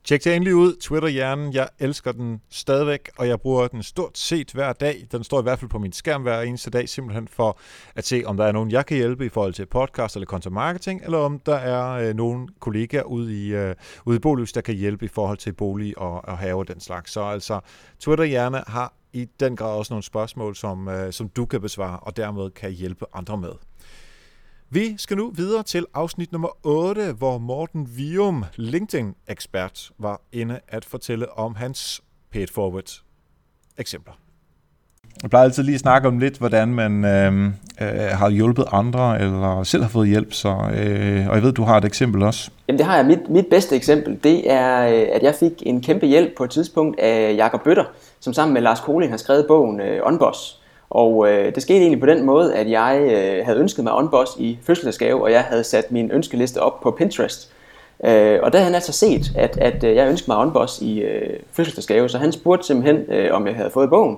Tjek 0.05 0.23
det 0.23 0.35
endelig 0.35 0.55
ud, 0.55 0.75
Twitter-hjernen. 0.75 1.53
Jeg 1.53 1.67
elsker 1.79 2.11
den 2.11 2.41
stadigvæk, 2.49 3.09
og 3.17 3.27
jeg 3.27 3.41
bruger 3.41 3.67
den 3.67 3.83
stort 3.83 4.17
set 4.17 4.51
hver 4.51 4.73
dag. 4.73 5.07
Den 5.11 5.23
står 5.23 5.39
i 5.39 5.43
hvert 5.43 5.59
fald 5.59 5.69
på 5.69 5.79
min 5.79 5.91
skærm 5.91 6.21
hver 6.21 6.41
eneste 6.41 6.69
dag, 6.69 6.89
simpelthen 6.89 7.27
for 7.27 7.59
at 7.95 8.05
se, 8.05 8.23
om 8.25 8.37
der 8.37 8.45
er 8.45 8.51
nogen, 8.51 8.71
jeg 8.71 8.85
kan 8.85 8.97
hjælpe 8.97 9.25
i 9.25 9.29
forhold 9.29 9.53
til 9.53 9.65
podcast 9.65 10.15
eller 10.15 10.25
content 10.25 10.53
marketing, 10.53 11.01
eller 11.03 11.17
om 11.17 11.39
der 11.39 11.55
er 11.55 12.09
øh, 12.09 12.15
nogen 12.15 12.49
kollegaer 12.59 13.03
ude 13.03 13.45
i, 13.45 13.53
øh, 13.53 13.75
ude 14.05 14.15
i 14.15 14.19
Bolus, 14.19 14.51
der 14.51 14.61
kan 14.61 14.75
hjælpe 14.75 15.05
i 15.05 15.07
forhold 15.07 15.37
til 15.37 15.53
bolig 15.53 15.97
og, 15.97 16.25
og 16.25 16.37
have 16.37 16.63
den 16.63 16.79
slags. 16.79 17.11
Så 17.11 17.21
altså, 17.21 17.59
Twitter-hjerne 17.99 18.63
har 18.67 18.93
i 19.13 19.27
den 19.39 19.55
grad 19.55 19.77
også 19.77 19.93
nogle 19.93 20.03
spørgsmål, 20.03 20.55
som, 20.55 20.87
øh, 20.87 21.13
som 21.13 21.29
du 21.29 21.45
kan 21.45 21.61
besvare, 21.61 21.99
og 21.99 22.17
dermed 22.17 22.49
kan 22.49 22.71
hjælpe 22.71 23.05
andre 23.13 23.37
med. 23.37 23.51
Vi 24.73 24.95
skal 24.97 25.17
nu 25.17 25.31
videre 25.35 25.63
til 25.63 25.85
afsnit 25.93 26.31
nummer 26.31 26.49
8, 26.63 27.11
hvor 27.17 27.37
Morten 27.37 27.89
Vium, 27.97 28.45
LinkedIn-ekspert, 28.55 29.91
var 29.99 30.21
inde 30.31 30.59
at 30.67 30.85
fortælle 30.85 31.37
om 31.37 31.55
hans 31.55 32.01
paid 32.31 32.47
forward 32.47 33.01
eksempler. 33.77 34.13
Jeg 35.21 35.29
plejer 35.29 35.45
altid 35.45 35.63
lige 35.63 35.75
at 35.75 35.79
snakke 35.79 36.07
om 36.07 36.19
lidt, 36.19 36.37
hvordan 36.37 36.67
man 36.67 37.05
øh, 37.05 37.45
øh, 37.45 37.51
har 38.11 38.29
hjulpet 38.29 38.65
andre, 38.71 39.21
eller 39.21 39.63
selv 39.63 39.83
har 39.83 39.89
fået 39.89 40.07
hjælp, 40.07 40.33
så, 40.33 40.49
øh, 40.49 41.27
og 41.29 41.35
jeg 41.35 41.43
ved, 41.43 41.51
du 41.51 41.63
har 41.63 41.77
et 41.77 41.85
eksempel 41.85 42.23
også. 42.23 42.51
Jamen 42.67 42.77
det 42.77 42.85
har 42.85 42.95
jeg. 42.95 43.05
Mit, 43.05 43.29
mit 43.29 43.45
bedste 43.49 43.75
eksempel, 43.75 44.19
det 44.23 44.51
er, 44.51 44.87
øh, 44.87 45.07
at 45.13 45.23
jeg 45.23 45.35
fik 45.35 45.63
en 45.65 45.81
kæmpe 45.81 46.05
hjælp 46.05 46.37
på 46.37 46.43
et 46.43 46.49
tidspunkt 46.49 46.99
af 46.99 47.35
Jakob 47.37 47.63
Bøtter, 47.63 47.85
som 48.19 48.33
sammen 48.33 48.53
med 48.53 48.61
Lars 48.61 48.79
Koling 48.79 49.11
har 49.11 49.17
skrevet 49.17 49.45
bogen 49.47 49.81
øh, 49.81 49.99
Onboss. 50.03 50.62
Og 50.93 51.29
øh, 51.29 51.55
det 51.55 51.63
skete 51.63 51.79
egentlig 51.79 51.99
på 51.99 52.05
den 52.05 52.25
måde, 52.25 52.55
at 52.55 52.69
jeg 52.69 53.01
øh, 53.01 53.45
havde 53.45 53.59
ønsket 53.59 53.83
mig 53.83 53.93
Onboss 53.93 54.31
i 54.39 54.59
fødselsdagsgave, 54.63 55.23
og 55.23 55.31
jeg 55.31 55.41
havde 55.41 55.63
sat 55.63 55.91
min 55.91 56.11
ønskeliste 56.11 56.61
op 56.61 56.81
på 56.81 56.91
Pinterest. 56.91 57.51
Øh, 58.05 58.39
og 58.43 58.51
der 58.51 58.57
havde 58.57 58.63
han 58.65 58.75
altså 58.75 58.91
set, 58.91 59.31
at, 59.35 59.57
at 59.57 59.83
øh, 59.83 59.95
jeg 59.95 60.09
ønskede 60.09 60.31
mig 60.31 60.37
Onboss 60.37 60.81
i 60.81 60.99
øh, 60.99 61.39
fødselsdagsgave, 61.51 62.09
så 62.09 62.17
han 62.17 62.31
spurgte 62.31 62.67
simpelthen, 62.67 63.05
øh, 63.09 63.33
om 63.33 63.47
jeg 63.47 63.55
havde 63.55 63.69
fået 63.69 63.89
bogen. 63.89 64.17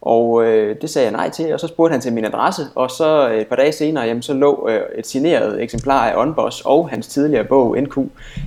Og 0.00 0.44
øh, 0.44 0.76
det 0.80 0.90
sagde 0.90 1.06
jeg 1.06 1.12
nej 1.12 1.30
til, 1.30 1.54
og 1.54 1.60
så 1.60 1.66
spurgte 1.66 1.92
han 1.92 2.00
til 2.00 2.12
min 2.12 2.24
adresse, 2.24 2.62
og 2.74 2.90
så 2.90 3.28
øh, 3.28 3.40
et 3.40 3.46
par 3.46 3.56
dage 3.56 3.72
senere, 3.72 4.04
jamen, 4.04 4.22
så 4.22 4.34
lå 4.34 4.68
øh, 4.68 4.80
et 4.98 5.06
signeret 5.06 5.62
eksemplar 5.62 6.08
af 6.08 6.20
Onboss 6.20 6.62
og 6.64 6.88
hans 6.88 7.06
tidligere 7.06 7.44
bog 7.44 7.76
NQ, 7.78 7.98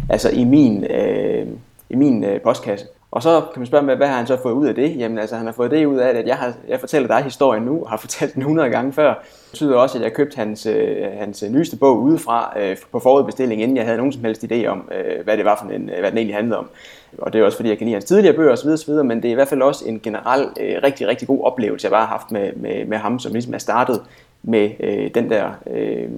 altså 0.09 0.29
i 0.29 0.43
min, 0.43 0.83
øh, 0.83 1.47
i 1.89 1.95
min 1.95 2.23
øh, 2.23 2.41
postkasse. 2.41 2.87
Og 3.11 3.23
så 3.23 3.41
kan 3.53 3.59
man 3.59 3.67
spørge 3.67 3.85
mig, 3.85 3.95
hvad 3.95 4.07
har 4.07 4.17
han 4.17 4.27
så 4.27 4.37
fået 4.41 4.53
ud 4.53 4.67
af 4.67 4.75
det? 4.75 4.97
Jamen 4.97 5.19
altså, 5.19 5.35
han 5.35 5.45
har 5.45 5.53
fået 5.53 5.71
det 5.71 5.85
ud 5.85 5.97
af, 5.97 6.09
at 6.09 6.27
jeg, 6.27 6.37
har, 6.37 6.53
jeg 6.67 6.79
fortæller 6.79 7.07
dig 7.07 7.23
historien 7.23 7.63
nu, 7.63 7.83
og 7.83 7.89
har 7.89 7.97
fortalt 8.07 8.33
den 8.33 8.41
100 8.41 8.69
gange 8.69 8.93
før. 8.93 9.13
Det 9.13 9.51
betyder 9.51 9.75
også, 9.77 9.97
at 9.97 10.03
jeg 10.03 10.13
købte 10.13 10.35
hans, 10.35 10.65
øh, 10.65 10.97
hans 11.19 11.43
øh, 11.43 11.49
nyeste 11.49 11.77
bog 11.77 12.01
udefra 12.01 12.53
øh, 12.59 12.77
på 12.91 12.99
forudbestilling, 12.99 13.61
inden 13.61 13.77
jeg 13.77 13.85
havde 13.85 13.97
nogen 13.97 14.13
som 14.13 14.23
helst 14.23 14.43
idé 14.43 14.65
om, 14.65 14.89
øh, 14.91 15.23
hvad 15.23 15.37
det 15.37 15.45
var 15.45 15.57
for 15.61 15.71
en, 15.71 15.89
øh, 15.89 15.99
hvad 15.99 16.11
den 16.11 16.17
egentlig 16.17 16.35
handlede 16.35 16.57
om. 16.57 16.69
Og 17.17 17.33
det 17.33 17.41
er 17.41 17.45
også 17.45 17.57
fordi, 17.57 17.69
jeg 17.69 17.77
kan 17.77 17.85
lide 17.85 17.95
hans 17.95 18.05
tidligere 18.05 18.35
bøger 18.35 18.51
osv., 18.51 18.69
osv. 18.69 18.93
men 18.93 19.17
det 19.17 19.25
er 19.25 19.31
i 19.31 19.35
hvert 19.35 19.47
fald 19.47 19.61
også 19.61 19.85
en 19.85 19.99
generel 19.99 20.49
øh, 20.59 20.75
rigtig, 20.83 21.07
rigtig 21.07 21.27
god 21.27 21.43
oplevelse, 21.43 21.85
jeg 21.85 21.91
bare 21.91 22.05
har 22.05 22.17
haft 22.17 22.31
med, 22.31 22.53
med, 22.55 22.85
med 22.85 22.97
ham, 22.97 23.19
som 23.19 23.33
ligesom 23.33 23.53
er 23.53 23.57
startet 23.57 24.01
med 24.43 24.71
øh, 24.79 25.11
den 25.15 25.29
der 25.29 25.51
øh, 25.71 26.09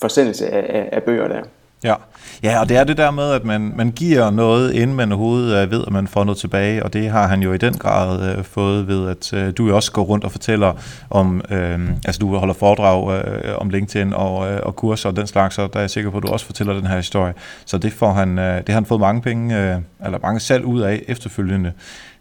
forsendelse 0.00 0.48
af, 0.48 0.78
af, 0.78 0.88
af 0.92 1.02
bøger 1.02 1.28
der. 1.28 1.42
Ja. 1.84 1.94
ja, 2.42 2.60
og 2.60 2.68
det 2.68 2.76
er 2.76 2.84
det 2.84 2.96
der 2.96 3.10
med, 3.10 3.30
at 3.30 3.44
man, 3.44 3.72
man 3.76 3.90
giver 3.90 4.30
noget, 4.30 4.72
inden 4.72 4.96
man 4.96 5.12
overhovedet 5.12 5.62
øh, 5.62 5.70
ved, 5.70 5.84
at 5.86 5.92
man 5.92 6.06
får 6.06 6.24
noget 6.24 6.38
tilbage, 6.38 6.82
og 6.82 6.92
det 6.92 7.10
har 7.10 7.26
han 7.26 7.42
jo 7.42 7.52
i 7.52 7.58
den 7.58 7.74
grad 7.74 8.36
øh, 8.36 8.44
fået 8.44 8.88
ved, 8.88 9.08
at 9.08 9.32
øh, 9.32 9.52
du 9.58 9.74
også 9.74 9.92
går 9.92 10.02
rundt 10.02 10.24
og 10.24 10.32
fortæller 10.32 10.72
om, 11.10 11.42
øh, 11.50 11.90
altså 12.04 12.18
du 12.18 12.36
holder 12.36 12.54
foredrag 12.54 13.24
øh, 13.26 13.54
om 13.58 13.70
LinkedIn 13.70 14.12
og, 14.12 14.52
øh, 14.52 14.60
og 14.62 14.76
kurser 14.76 15.08
og 15.08 15.16
den 15.16 15.26
slags, 15.26 15.58
og 15.58 15.72
der 15.72 15.78
er 15.78 15.82
jeg 15.82 15.90
sikker 15.90 16.10
på, 16.10 16.16
at 16.16 16.22
du 16.22 16.28
også 16.28 16.46
fortæller 16.46 16.74
den 16.74 16.86
her 16.86 16.96
historie. 16.96 17.34
Så 17.66 17.78
det, 17.78 17.92
får 17.92 18.12
han, 18.12 18.38
øh, 18.38 18.56
det 18.56 18.68
har 18.68 18.74
han 18.74 18.86
fået 18.86 19.00
mange 19.00 19.22
penge, 19.22 19.58
øh, 19.58 19.76
eller 20.04 20.18
mange 20.22 20.40
salg 20.40 20.64
ud 20.64 20.80
af 20.80 21.02
efterfølgende, 21.08 21.72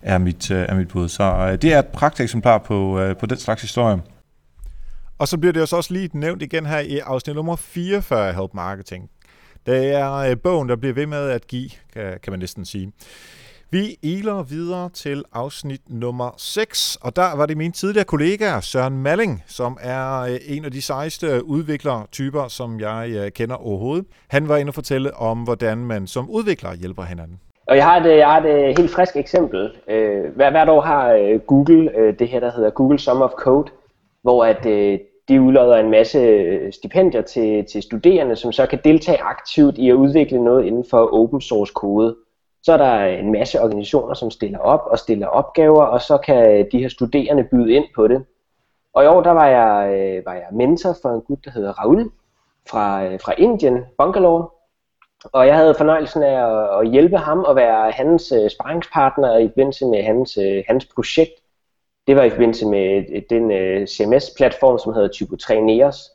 er 0.01 0.17
mit, 0.17 0.51
øh, 0.51 0.65
er 0.69 0.75
mit 0.75 0.87
bud. 0.87 1.09
Så 1.09 1.23
øh, 1.23 1.61
det 1.61 1.73
er 1.73 1.79
et 1.79 1.87
pragteksemplar 1.87 2.57
på, 2.57 2.99
øh, 2.99 3.15
på 3.15 3.25
den 3.25 3.37
slags 3.37 3.61
historie. 3.61 4.01
Og 5.17 5.27
så 5.27 5.37
bliver 5.37 5.53
det 5.53 5.59
jo 5.59 5.77
også 5.77 5.93
lige 5.93 6.09
nævnt 6.13 6.41
igen 6.41 6.65
her 6.65 6.79
i 6.79 6.99
afsnit 6.99 7.35
nummer 7.35 7.55
44 7.55 8.27
af 8.27 8.35
Help 8.35 8.53
Marketing. 8.53 9.09
Det 9.65 9.93
er 9.93 10.13
øh, 10.13 10.37
bogen, 10.43 10.69
der 10.69 10.75
bliver 10.75 10.93
ved 10.93 11.05
med 11.05 11.29
at 11.29 11.47
give, 11.47 11.69
kan 11.93 12.29
man 12.29 12.39
næsten 12.39 12.65
sige. 12.65 12.91
Vi 13.71 13.97
iler 14.01 14.43
videre 14.43 14.89
til 14.89 15.23
afsnit 15.33 15.81
nummer 15.89 16.33
6, 16.37 16.97
og 17.01 17.15
der 17.15 17.37
var 17.37 17.45
det 17.45 17.57
min 17.57 17.71
tidligere 17.71 18.05
kollega 18.05 18.59
Søren 18.61 19.01
Malling, 19.01 19.43
som 19.47 19.77
er 19.81 20.21
øh, 20.21 20.37
en 20.47 20.65
af 20.65 20.71
de 20.71 20.81
sejeste 20.81 21.45
udviklertyper, 21.45 22.47
som 22.47 22.79
jeg 22.79 23.09
øh, 23.09 23.31
kender 23.31 23.55
overhovedet. 23.55 24.05
Han 24.29 24.49
var 24.49 24.57
inde 24.57 24.69
og 24.69 24.73
fortælle 24.73 25.17
om, 25.17 25.37
hvordan 25.37 25.77
man 25.77 26.07
som 26.07 26.29
udvikler 26.29 26.75
hjælper 26.75 27.03
hinanden. 27.03 27.39
Og 27.67 27.75
jeg 27.75 27.85
har 27.85 27.97
et, 27.99 28.17
jeg 28.17 28.27
har 28.27 28.41
et 28.41 28.77
helt 28.77 28.91
frisk 28.91 29.15
eksempel. 29.15 29.71
Hver, 30.35 30.51
hvert 30.51 30.69
år 30.69 30.81
har 30.81 31.37
Google 31.47 32.15
det 32.19 32.27
her, 32.27 32.39
der 32.39 32.51
hedder 32.55 32.69
Google 32.69 32.99
Summer 32.99 33.25
of 33.25 33.31
Code, 33.31 33.71
hvor 34.23 34.45
at 34.45 34.65
de 35.27 35.41
udlodder 35.41 35.75
en 35.75 35.91
masse 35.91 36.19
øh, 36.19 36.73
stipendier 36.73 37.21
til, 37.21 37.65
til 37.65 37.81
studerende, 37.83 38.35
som 38.35 38.51
så 38.51 38.65
kan 38.65 38.79
deltage 38.83 39.21
aktivt 39.21 39.77
i 39.77 39.89
at 39.89 39.93
udvikle 39.93 40.43
noget 40.43 40.65
inden 40.65 40.85
for 40.89 41.13
open 41.13 41.41
source 41.41 41.73
kode. 41.75 42.15
Så 42.63 42.73
er 42.73 42.77
der 42.77 43.05
en 43.05 43.31
masse 43.31 43.61
organisationer, 43.61 44.13
som 44.13 44.31
stiller 44.31 44.59
op 44.59 44.81
og 44.85 44.99
stiller 44.99 45.27
opgaver, 45.27 45.83
og 45.83 46.01
så 46.01 46.17
kan 46.17 46.59
øh, 46.59 46.65
de 46.71 46.79
her 46.79 46.89
studerende 46.89 47.43
byde 47.43 47.73
ind 47.73 47.85
på 47.95 48.07
det. 48.07 48.25
Og 48.93 49.03
i 49.03 49.07
år 49.07 49.21
der 49.21 49.31
var 49.31 49.47
jeg, 49.47 49.93
øh, 49.93 50.25
var 50.25 50.33
jeg 50.33 50.47
mentor 50.51 50.95
for 51.01 51.09
en 51.09 51.21
gut, 51.21 51.45
der 51.45 51.51
hedder 51.51 51.71
Raul 51.71 52.11
fra, 52.69 53.15
fra 53.15 53.33
Indien, 53.37 53.85
Bangalore. 53.97 54.47
Og 55.31 55.47
jeg 55.47 55.55
havde 55.55 55.75
fornøjelsen 55.75 56.23
af 56.23 56.47
at, 56.47 56.79
at 56.79 56.91
hjælpe 56.91 57.17
ham 57.17 57.39
og 57.39 57.55
være 57.55 57.91
hans 57.91 58.33
sparringspartner 58.49 59.37
i 59.37 59.47
forbindelse 59.47 59.85
med 59.85 60.03
hans, 60.03 60.39
hans 60.67 60.85
projekt 60.85 61.42
det 62.07 62.15
var 62.15 62.23
i 62.23 62.29
forbindelse 62.29 62.65
med 62.65 63.21
den 63.29 63.51
øh, 63.51 63.87
CMS-platform, 63.87 64.79
som 64.79 64.93
hedder 64.93 65.07
Typo 65.07 65.35
3 65.35 65.61
Neos. 65.61 66.11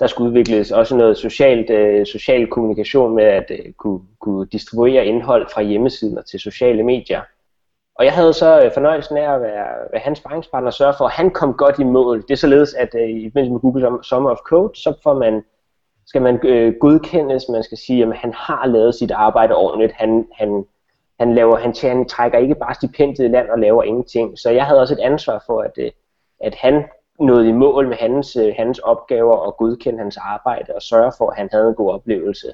Der 0.00 0.06
skulle 0.06 0.28
udvikles 0.30 0.70
også 0.70 0.96
noget 0.96 1.18
socialt, 1.18 1.70
øh, 1.70 2.06
social 2.06 2.46
kommunikation 2.46 3.14
med 3.14 3.24
at 3.24 3.50
øh, 3.50 3.72
kunne, 3.72 4.00
kunne 4.20 4.46
distribuere 4.46 5.06
indhold 5.06 5.46
fra 5.54 5.62
hjemmesiden 5.62 6.18
til 6.30 6.40
sociale 6.40 6.82
medier. 6.82 7.20
Og 7.94 8.04
jeg 8.04 8.12
havde 8.12 8.32
så 8.32 8.62
øh, 8.64 8.72
fornøjelsen 8.74 9.16
af 9.16 9.34
at 9.34 9.40
være, 9.40 9.66
være 9.92 10.00
hans 10.00 10.18
sparringspartner 10.18 10.66
og 10.66 10.74
sørge 10.74 10.94
for, 10.98 11.04
at 11.04 11.12
han 11.12 11.30
kom 11.30 11.54
godt 11.54 11.78
i 11.78 11.84
mål. 11.84 12.22
Det 12.22 12.30
er 12.30 12.36
således, 12.36 12.74
at 12.74 12.94
øh, 12.94 13.08
i 13.08 13.30
forbindelse 13.30 13.52
med 13.52 13.60
Google 13.60 14.04
Summer 14.04 14.30
of 14.30 14.38
Code, 14.38 14.70
så 14.74 14.94
får 15.02 15.14
man, 15.14 15.44
skal 16.06 16.22
man 16.22 16.40
øh, 16.46 16.74
godkendes, 16.80 17.48
man 17.48 17.62
skal 17.62 17.78
sige, 17.78 18.02
at 18.02 18.16
han 18.16 18.32
har 18.32 18.66
lavet 18.66 18.94
sit 18.94 19.10
arbejde 19.10 19.54
ordentligt. 19.54 19.92
Han, 19.92 20.28
han 20.32 20.64
han, 21.22 21.34
laver, 21.34 21.56
han, 21.56 21.74
han 21.82 22.08
trækker 22.08 22.38
ikke 22.38 22.54
bare 22.54 22.74
stipendiet 22.74 23.24
i 23.24 23.28
land 23.28 23.48
og 23.50 23.58
laver 23.58 23.82
ingenting. 23.82 24.38
Så 24.38 24.50
jeg 24.50 24.66
havde 24.66 24.80
også 24.80 24.94
et 24.94 25.00
ansvar 25.10 25.42
for, 25.46 25.60
at, 25.60 25.72
øh, 25.78 25.90
at 26.40 26.54
han 26.54 26.84
nåede 27.20 27.48
i 27.48 27.52
mål 27.52 27.88
med 27.88 27.96
hans, 27.96 28.36
øh, 28.36 28.54
hans 28.56 28.78
opgaver 28.78 29.36
og 29.36 29.56
godkende 29.56 29.98
hans 29.98 30.16
arbejde 30.16 30.74
og 30.74 30.82
sørge 30.82 31.12
for, 31.18 31.30
at 31.30 31.36
han 31.36 31.48
havde 31.52 31.68
en 31.68 31.74
god 31.74 31.90
oplevelse. 31.90 32.48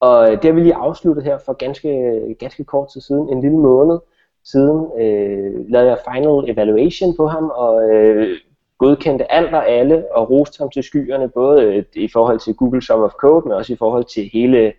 Og 0.00 0.24
øh, 0.26 0.36
det 0.36 0.44
har 0.44 0.52
vi 0.52 0.60
lige 0.60 0.74
afsluttet 0.74 1.24
her 1.24 1.38
for 1.38 1.52
ganske, 1.52 1.90
ganske 2.38 2.64
kort 2.64 2.88
tid 2.92 3.00
siden, 3.00 3.28
en 3.28 3.40
lille 3.40 3.58
måned 3.58 3.98
siden, 4.44 5.00
øh, 5.00 5.70
lavede 5.70 5.90
jeg 5.90 5.98
final 6.12 6.50
evaluation 6.50 7.16
på 7.16 7.26
ham 7.26 7.50
og 7.54 7.90
øh, 7.90 8.38
godkendte 8.78 9.32
alt 9.32 9.54
og 9.54 9.68
alle 9.68 10.04
og 10.14 10.30
roste 10.30 10.58
ham 10.58 10.70
til 10.70 10.82
skyerne, 10.82 11.28
både 11.28 11.62
øh, 11.62 11.84
i 11.94 12.08
forhold 12.12 12.38
til 12.38 12.54
Google 12.54 12.82
Sum 12.82 13.00
of 13.00 13.10
Code, 13.10 13.48
men 13.48 13.52
også 13.52 13.72
i 13.72 13.76
forhold 13.76 14.04
til 14.04 14.30
hele 14.32 14.72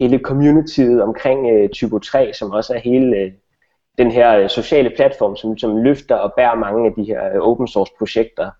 hele 0.00 0.18
communityet 0.18 1.02
omkring 1.02 1.50
øh, 1.50 1.68
Typo 1.68 1.98
3, 1.98 2.32
som 2.32 2.50
også 2.50 2.74
er 2.74 2.78
hele 2.78 3.16
øh, 3.16 3.32
den 3.98 4.10
her 4.10 4.38
øh, 4.38 4.48
sociale 4.48 4.90
platform, 4.96 5.36
som, 5.36 5.58
som 5.58 5.76
løfter 5.76 6.16
og 6.16 6.32
bærer 6.36 6.54
mange 6.54 6.86
af 6.86 6.92
de 6.94 7.04
her 7.04 7.34
øh, 7.34 7.40
open 7.40 7.68
source 7.68 7.92
projekter. 7.98 8.50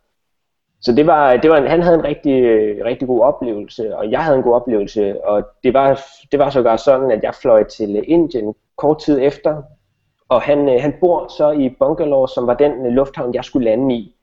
Så 0.81 0.93
det 0.93 1.07
var, 1.07 1.37
det 1.37 1.51
var 1.51 1.57
en, 1.57 1.67
han 1.67 1.83
havde 1.83 1.99
en 1.99 2.05
rigtig, 2.05 2.43
øh, 2.43 2.85
rigtig 2.85 3.09
god 3.09 3.21
oplevelse, 3.21 3.97
og 3.97 4.11
jeg 4.11 4.25
havde 4.25 4.37
en 4.37 4.43
god 4.43 4.55
oplevelse, 4.55 5.25
og 5.25 5.47
det 5.65 5.75
var, 5.75 6.01
det 6.33 6.39
var 6.39 6.51
sågar 6.51 6.77
sådan, 6.77 7.11
at 7.11 7.23
jeg 7.23 7.35
fløj 7.35 7.65
til 7.65 7.97
øh, 7.97 8.03
Indien 8.07 8.55
kort 8.77 8.99
tid 8.99 9.19
efter, 9.23 9.63
og 10.29 10.43
han, 10.43 10.69
øh, 10.69 10.83
han 10.83 10.95
bor 11.01 11.29
så 11.29 11.51
i 11.51 11.69
Bangalore, 11.69 12.29
som 12.29 12.47
var 12.47 12.55
den 12.55 12.87
øh, 12.87 12.93
lufthavn, 12.93 13.35
jeg 13.35 13.45
skulle 13.45 13.65
lande 13.65 13.95
i. 13.95 14.17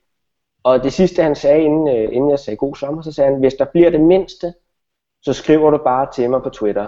Og 0.64 0.84
det 0.84 0.92
sidste 0.92 1.22
han 1.22 1.34
sagde, 1.34 1.62
inden, 1.62 1.88
øh, 1.88 2.08
inden 2.12 2.30
jeg 2.30 2.38
sagde 2.38 2.56
god 2.56 2.74
sommer, 2.74 3.02
så 3.02 3.12
sagde 3.12 3.30
han, 3.30 3.40
hvis 3.40 3.54
der 3.54 3.64
bliver 3.64 3.90
det 3.90 4.00
mindste, 4.00 4.54
så 5.22 5.32
skriver 5.32 5.70
du 5.70 5.78
bare 5.78 6.06
til 6.14 6.30
mig 6.30 6.42
på 6.42 6.50
Twitter 6.50 6.86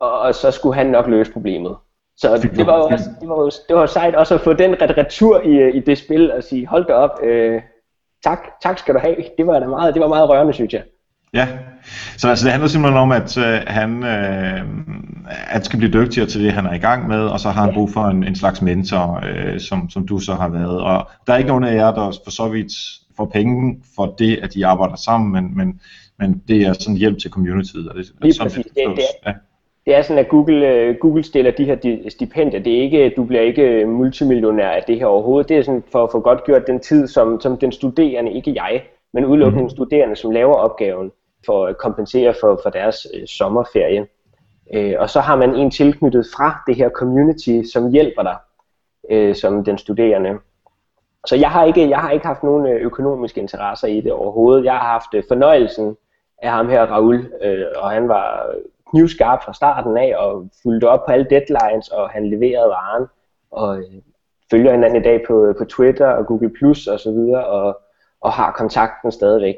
og, 0.00 0.18
og 0.20 0.34
så 0.34 0.50
skulle 0.50 0.74
han 0.74 0.86
nok 0.86 1.06
løse 1.06 1.32
problemet. 1.32 1.76
Så 2.16 2.48
det 2.56 2.66
var 2.66 2.76
jo 2.76 2.82
også, 2.82 3.10
det 3.20 3.28
var, 3.28 3.36
jo, 3.36 3.50
det 3.68 3.76
var 3.76 3.86
sejt 3.86 4.14
også 4.14 4.34
at 4.34 4.40
få 4.40 4.52
den 4.52 4.76
retur 4.80 5.40
i, 5.40 5.76
i 5.76 5.80
det 5.80 5.98
spil 5.98 6.32
og 6.32 6.42
sige, 6.42 6.66
hold 6.66 6.86
da 6.86 6.92
op, 6.92 7.22
øh, 7.22 7.62
tak, 8.24 8.38
tak 8.62 8.78
skal 8.78 8.94
du 8.94 8.98
have. 8.98 9.16
Det 9.38 9.46
var 9.46 9.58
da 9.58 9.66
meget, 9.66 9.94
det 9.94 10.02
var 10.02 10.08
meget 10.08 10.28
rørende, 10.28 10.52
synes 10.52 10.72
jeg. 10.72 10.82
Ja, 11.34 11.48
så 12.16 12.28
altså, 12.28 12.44
det 12.44 12.52
handler 12.52 12.68
simpelthen 12.68 12.98
om, 12.98 13.12
at 13.12 13.38
øh, 13.38 13.60
han 13.66 14.04
øh, 14.04 14.60
at 15.50 15.64
skal 15.64 15.78
blive 15.78 15.92
dygtigere 15.92 16.28
til 16.28 16.44
det, 16.44 16.52
han 16.52 16.66
er 16.66 16.72
i 16.72 16.78
gang 16.78 17.08
med, 17.08 17.20
og 17.20 17.40
så 17.40 17.50
har 17.50 17.64
han 17.64 17.74
brug 17.74 17.90
for 17.90 18.04
en, 18.04 18.24
en 18.24 18.36
slags 18.36 18.62
mentor, 18.62 19.22
øh, 19.26 19.60
som, 19.60 19.90
som 19.90 20.06
du 20.06 20.18
så 20.18 20.34
har 20.34 20.48
været. 20.48 20.80
Og 20.80 21.08
der 21.26 21.32
er 21.32 21.36
ikke 21.36 21.48
nogen 21.48 21.64
af 21.64 21.74
jer, 21.74 21.94
der 21.94 22.20
for 22.24 22.30
så 22.30 22.48
vidt 22.48 22.72
får 23.16 23.24
penge 23.24 23.82
for 23.96 24.14
det, 24.18 24.36
at 24.36 24.54
de 24.54 24.66
arbejder 24.66 24.96
sammen, 24.96 25.32
men, 25.32 25.56
men, 25.56 25.80
men 26.18 26.42
det 26.48 26.62
er 26.62 26.72
sådan 26.72 26.96
hjælp 26.96 27.18
til 27.18 27.30
communityet. 27.30 27.88
Og 27.88 27.94
det, 27.94 28.12
Lige 28.22 28.32
sådan, 28.32 28.50
præcis. 28.50 28.64
Det, 28.64 28.74
det, 28.96 29.04
er, 29.22 29.30
ja. 29.30 29.34
Det 29.86 29.94
er 29.94 30.02
sådan, 30.02 30.24
at 30.24 30.28
Google, 30.28 30.90
uh, 30.90 30.96
Google 30.96 31.22
stiller 31.22 31.50
de 31.50 31.64
her 31.64 32.00
stipendier. 32.08 32.60
Det 32.60 32.78
er 32.78 32.82
ikke, 32.82 33.12
du 33.16 33.24
bliver 33.24 33.42
ikke 33.42 33.86
multimillionær 33.86 34.68
af 34.68 34.84
det 34.86 34.98
her 34.98 35.06
overhovedet. 35.06 35.48
Det 35.48 35.58
er 35.58 35.62
sådan 35.62 35.84
for 35.92 36.04
at 36.04 36.12
få 36.12 36.20
godt 36.20 36.44
gjort 36.44 36.66
den 36.66 36.80
tid, 36.80 37.06
som, 37.08 37.40
som 37.40 37.58
den 37.58 37.72
studerende, 37.72 38.32
ikke 38.32 38.54
jeg, 38.54 38.82
men 39.12 39.24
udelukkende 39.24 39.62
mm. 39.62 39.70
studerende, 39.70 40.16
som 40.16 40.30
laver 40.30 40.54
opgaven 40.54 41.12
for 41.46 41.66
at 41.66 41.78
kompensere 41.78 42.34
for, 42.40 42.60
for 42.62 42.70
deres 42.70 43.06
øh, 43.14 43.26
sommerferie. 43.26 44.06
Øh, 44.74 44.94
og 44.98 45.10
så 45.10 45.20
har 45.20 45.36
man 45.36 45.54
en 45.54 45.70
tilknyttet 45.70 46.26
fra 46.36 46.62
det 46.66 46.76
her 46.76 46.88
community, 46.88 47.62
som 47.72 47.90
hjælper 47.90 48.22
dig 48.22 48.36
øh, 49.10 49.34
som 49.34 49.64
den 49.64 49.78
studerende. 49.78 50.30
Så 51.26 51.36
jeg 51.36 51.50
har 51.50 51.64
ikke, 51.64 51.88
jeg 51.88 51.98
har 51.98 52.10
ikke 52.10 52.26
haft 52.26 52.42
nogen 52.42 52.66
øh, 52.66 52.80
økonomiske 52.80 53.40
interesser 53.40 53.88
i 53.88 54.00
det 54.00 54.12
overhovedet. 54.12 54.64
Jeg 54.64 54.72
har 54.72 54.92
haft 54.92 55.14
øh, 55.14 55.22
fornøjelsen 55.28 55.96
af 56.42 56.50
ham 56.50 56.68
her, 56.68 56.86
Raul, 56.86 57.32
øh, 57.42 57.64
og 57.76 57.90
han 57.90 58.08
var 58.08 58.46
knivskarp 58.94 59.44
fra 59.44 59.54
starten 59.54 59.96
af, 59.96 60.12
og 60.16 60.48
fulgte 60.62 60.88
op 60.88 61.06
på 61.06 61.12
alle 61.12 61.26
deadlines, 61.30 61.88
og 61.88 62.10
han 62.10 62.30
leverede 62.30 62.68
varen, 62.68 63.06
og 63.50 63.78
øh, 63.78 64.00
følger 64.50 64.72
hinanden 64.72 65.00
i 65.00 65.04
dag 65.04 65.20
på, 65.26 65.54
på 65.58 65.64
Twitter 65.64 66.06
og 66.06 66.26
Google 66.26 66.50
Plus 66.58 66.86
og 66.86 67.00
så 67.00 67.10
videre, 67.10 67.46
og, 67.46 67.80
og 68.20 68.32
har 68.32 68.52
kontakten 68.52 69.12
stadigvæk. 69.12 69.56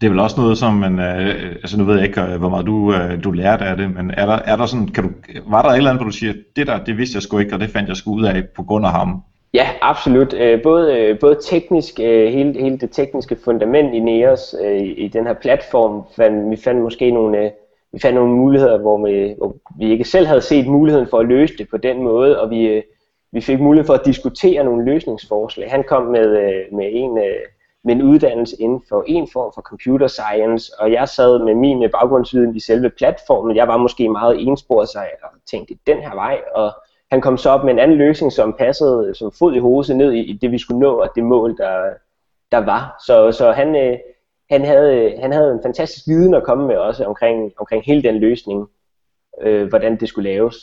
Det 0.00 0.06
er 0.06 0.10
vel 0.10 0.20
også 0.20 0.40
noget, 0.40 0.58
som 0.58 0.74
man, 0.74 0.98
øh, 0.98 1.52
altså 1.52 1.78
nu 1.78 1.84
ved 1.84 1.96
jeg 1.96 2.06
ikke, 2.06 2.20
øh, 2.22 2.38
hvor 2.38 2.48
meget 2.48 2.66
du, 2.66 2.94
øh, 2.94 3.24
du 3.24 3.30
lærte 3.30 3.64
af 3.64 3.76
det, 3.76 3.94
men 3.94 4.10
er 4.10 4.26
der, 4.26 4.38
er 4.44 4.56
der 4.56 4.66
sådan, 4.66 4.88
kan 4.88 5.04
du, 5.04 5.10
var 5.46 5.62
der 5.62 5.68
et 5.68 5.76
eller 5.76 5.90
andet, 5.90 6.02
hvor 6.02 6.10
du 6.10 6.16
siger, 6.16 6.34
det 6.56 6.66
der, 6.66 6.84
det 6.84 6.98
vidste 6.98 7.16
jeg 7.16 7.22
sgu 7.22 7.38
ikke, 7.38 7.54
og 7.54 7.60
det 7.60 7.70
fandt 7.70 7.88
jeg 7.88 7.96
sgu 7.96 8.14
ud 8.14 8.24
af 8.24 8.48
på 8.56 8.62
grund 8.62 8.86
af 8.86 8.92
ham? 8.92 9.22
Ja, 9.54 9.68
absolut. 9.80 10.34
Øh, 10.34 10.62
både, 10.62 10.98
øh, 10.98 11.18
både 11.18 11.38
teknisk, 11.42 12.00
øh, 12.00 12.32
hele, 12.32 12.60
hele 12.60 12.78
det 12.78 12.90
tekniske 12.90 13.36
fundament 13.44 13.94
i 13.94 14.00
Neos, 14.00 14.54
i 14.96 15.08
den 15.08 15.26
her 15.26 15.34
platform, 15.34 16.02
fandt, 16.16 16.50
vi 16.50 16.56
fandt 16.56 16.82
måske 16.82 17.10
nogle, 17.10 17.50
vi 17.92 17.98
fandt 18.02 18.14
nogle 18.14 18.34
muligheder, 18.34 18.78
hvor 18.78 19.06
vi, 19.06 19.34
hvor 19.38 19.56
vi 19.78 19.90
ikke 19.90 20.04
selv 20.04 20.26
havde 20.26 20.40
set 20.40 20.66
muligheden 20.66 21.08
for 21.08 21.18
at 21.18 21.26
løse 21.26 21.58
det 21.58 21.68
på 21.70 21.76
den 21.76 22.02
måde, 22.02 22.40
og 22.40 22.50
vi, 22.50 22.66
øh, 22.66 22.82
vi 23.32 23.40
fik 23.40 23.60
mulighed 23.60 23.86
for 23.86 23.94
at 23.94 24.04
diskutere 24.04 24.64
nogle 24.64 24.84
løsningsforslag. 24.84 25.70
Han 25.70 25.84
kom 25.88 26.02
med, 26.02 26.26
øh, 26.26 26.76
med 26.76 26.88
en 26.92 27.18
øh, 27.18 27.40
med 27.84 27.94
en 27.94 28.02
uddannelse 28.02 28.56
inden 28.60 28.82
for 28.88 29.04
en 29.06 29.28
form 29.32 29.52
for 29.54 29.62
computer 29.62 30.06
science, 30.06 30.72
og 30.78 30.92
jeg 30.92 31.08
sad 31.08 31.44
med 31.44 31.54
min 31.54 31.90
baggrundsviden 31.92 32.56
i 32.56 32.60
selve 32.60 32.90
platformen. 32.90 33.56
Jeg 33.56 33.68
var 33.68 33.76
måske 33.76 34.08
meget 34.08 34.40
ensporet 34.40 34.88
sig 34.88 35.08
og 35.22 35.30
tænkte 35.50 35.74
den 35.86 35.98
her 35.98 36.14
vej, 36.14 36.40
og 36.54 36.72
han 37.10 37.20
kom 37.20 37.36
så 37.36 37.50
op 37.50 37.64
med 37.64 37.72
en 37.72 37.78
anden 37.78 37.98
løsning, 37.98 38.32
som 38.32 38.52
passede 38.52 39.14
som 39.14 39.32
fod 39.38 39.54
i 39.54 39.58
hovedet 39.58 39.96
ned 39.96 40.12
i 40.12 40.32
det, 40.32 40.52
vi 40.52 40.58
skulle 40.58 40.80
nå, 40.80 41.00
og 41.00 41.08
det 41.14 41.24
mål, 41.24 41.56
der, 41.56 41.90
der 42.52 42.58
var. 42.58 43.02
Så, 43.06 43.32
så 43.32 43.52
han, 43.52 43.76
øh, 43.76 43.98
han, 44.52 44.64
havde, 44.64 45.18
han 45.20 45.32
havde 45.32 45.52
en 45.52 45.60
fantastisk 45.62 46.06
viden 46.06 46.34
at 46.34 46.44
komme 46.44 46.66
med 46.66 46.76
også 46.76 47.04
omkring, 47.04 47.52
omkring 47.58 47.84
hele 47.84 48.02
den 48.02 48.16
løsning, 48.16 48.68
øh, 49.42 49.68
hvordan 49.68 50.00
det 50.00 50.08
skulle 50.08 50.30
laves. 50.30 50.56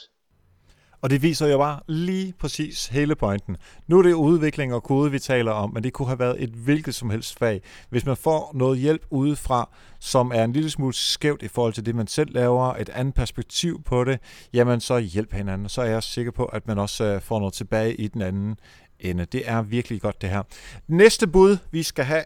Og 1.01 1.09
det 1.09 1.21
viser 1.21 1.47
jo 1.47 1.57
bare 1.57 1.79
lige 1.87 2.33
præcis 2.39 2.87
hele 2.87 3.15
pointen. 3.15 3.57
Nu 3.87 3.97
er 3.99 4.03
det 4.03 4.13
udvikling 4.13 4.73
og 4.73 4.83
kode, 4.83 5.11
vi 5.11 5.19
taler 5.19 5.51
om, 5.51 5.73
men 5.73 5.83
det 5.83 5.93
kunne 5.93 6.07
have 6.07 6.19
været 6.19 6.43
et 6.43 6.49
hvilket 6.49 6.95
som 6.95 7.09
helst 7.09 7.39
fag. 7.39 7.61
Hvis 7.89 8.05
man 8.05 8.17
får 8.17 8.51
noget 8.53 8.79
hjælp 8.79 9.01
udefra, 9.09 9.69
som 9.99 10.31
er 10.35 10.43
en 10.43 10.53
lille 10.53 10.69
smule 10.69 10.93
skævt 10.93 11.43
i 11.43 11.47
forhold 11.47 11.73
til 11.73 11.85
det, 11.85 11.95
man 11.95 12.07
selv 12.07 12.33
laver, 12.33 12.73
et 12.73 12.89
andet 12.89 13.13
perspektiv 13.13 13.83
på 13.83 14.03
det, 14.03 14.19
jamen 14.53 14.79
så 14.79 14.97
hjælp 14.97 15.33
hinanden. 15.33 15.69
Så 15.69 15.81
er 15.81 15.85
jeg 15.85 16.03
sikker 16.03 16.31
på, 16.31 16.45
at 16.45 16.67
man 16.67 16.79
også 16.79 17.03
øh, 17.03 17.21
får 17.21 17.39
noget 17.39 17.53
tilbage 17.53 17.95
i 17.95 18.07
den 18.07 18.21
anden 18.21 18.59
ende. 18.99 19.25
Det 19.25 19.41
er 19.45 19.61
virkelig 19.61 20.01
godt 20.01 20.21
det 20.21 20.29
her. 20.29 20.43
Næste 20.87 21.27
bud, 21.27 21.57
vi 21.71 21.83
skal 21.83 22.05
have 22.05 22.23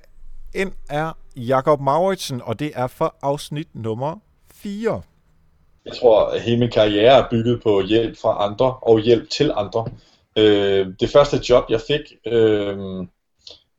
ind, 0.56 0.72
er 0.90 1.18
Jakob 1.36 1.82
Mauritsen, 1.82 2.42
og 2.42 2.60
det 2.60 2.72
er 2.76 2.88
for 2.88 3.16
afsnit 3.22 3.68
nummer 3.74 4.20
4. 4.54 5.02
Jeg 5.86 5.94
tror, 5.94 6.26
at 6.26 6.42
hele 6.42 6.60
min 6.60 6.72
karriere 6.72 7.24
er 7.24 7.28
bygget 7.32 7.64
på 7.64 7.82
hjælp 7.82 8.18
fra 8.18 8.46
andre 8.50 8.74
og 8.74 9.00
hjælp 9.00 9.30
til 9.30 9.52
andre. 9.56 9.88
Øh, 10.38 10.88
det 11.00 11.10
første 11.10 11.42
job, 11.50 11.64
jeg 11.70 11.82
fik, 11.82 12.34
øh, 12.34 12.78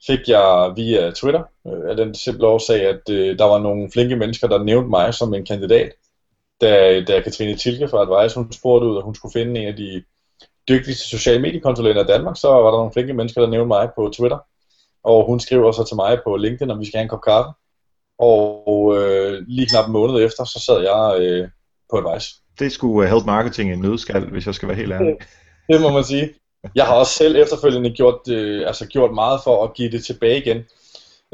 fik 0.06 0.28
jeg 0.28 0.72
via 0.76 1.10
Twitter, 1.10 1.42
øh, 1.66 1.90
af 1.90 1.96
den 1.96 2.14
simple 2.14 2.46
årsag, 2.46 2.80
at 2.88 3.10
øh, 3.10 3.38
der 3.38 3.44
var 3.44 3.58
nogle 3.58 3.90
flinke 3.92 4.16
mennesker, 4.16 4.48
der 4.48 4.64
nævnte 4.64 4.90
mig 4.90 5.14
som 5.14 5.34
en 5.34 5.46
kandidat. 5.46 5.92
Da, 6.60 7.00
da 7.00 7.20
Katrine 7.20 7.56
Tilke 7.56 7.88
fra 7.88 8.00
Advice, 8.02 8.36
hun 8.36 8.52
spurgte 8.52 8.86
ud, 8.86 8.96
at 8.96 9.04
hun 9.04 9.14
skulle 9.14 9.32
finde 9.32 9.60
en 9.60 9.68
af 9.68 9.76
de 9.76 10.02
dygtigste 10.68 11.08
sociale 11.08 11.42
mediekonsulenter 11.42 12.04
i 12.04 12.06
Danmark, 12.06 12.36
så 12.36 12.48
var 12.48 12.70
der 12.70 12.78
nogle 12.78 12.92
flinke 12.92 13.14
mennesker, 13.14 13.40
der 13.40 13.48
nævnte 13.48 13.68
mig 13.68 13.88
på 13.96 14.10
Twitter. 14.16 14.38
Og 15.04 15.26
hun 15.26 15.40
skrev 15.40 15.72
så 15.72 15.84
til 15.88 15.96
mig 15.96 16.18
på 16.24 16.36
LinkedIn, 16.36 16.70
om 16.70 16.80
vi 16.80 16.86
skal 16.86 16.98
have 16.98 17.02
en 17.02 17.08
kop 17.08 17.20
kaffe. 17.20 17.50
Og 18.18 18.94
øh, 18.96 19.42
lige 19.48 19.66
knap 19.66 19.86
en 19.86 19.92
måned 19.92 20.24
efter, 20.24 20.44
så 20.44 20.62
sad 20.66 20.80
jeg 20.80 21.16
øh, 21.20 21.48
på 21.90 21.96
Advice. 21.96 22.28
Det 22.58 22.72
skulle 22.72 23.08
help 23.08 23.24
marketing 23.26 23.72
en 23.72 23.80
nødskal, 23.80 24.30
hvis 24.30 24.46
jeg 24.46 24.54
skal 24.54 24.68
være 24.68 24.76
helt 24.76 24.92
ærlig. 24.92 25.16
det 25.68 25.80
må 25.80 25.88
man 25.92 26.04
sige. 26.04 26.34
Jeg 26.74 26.86
har 26.86 26.94
også 26.94 27.12
selv 27.12 27.36
efterfølgende 27.36 27.90
gjort, 27.90 28.28
øh, 28.28 28.66
altså 28.66 28.86
gjort 28.86 29.14
meget 29.14 29.40
for 29.44 29.64
at 29.64 29.74
give 29.74 29.90
det 29.90 30.04
tilbage 30.04 30.38
igen. 30.38 30.56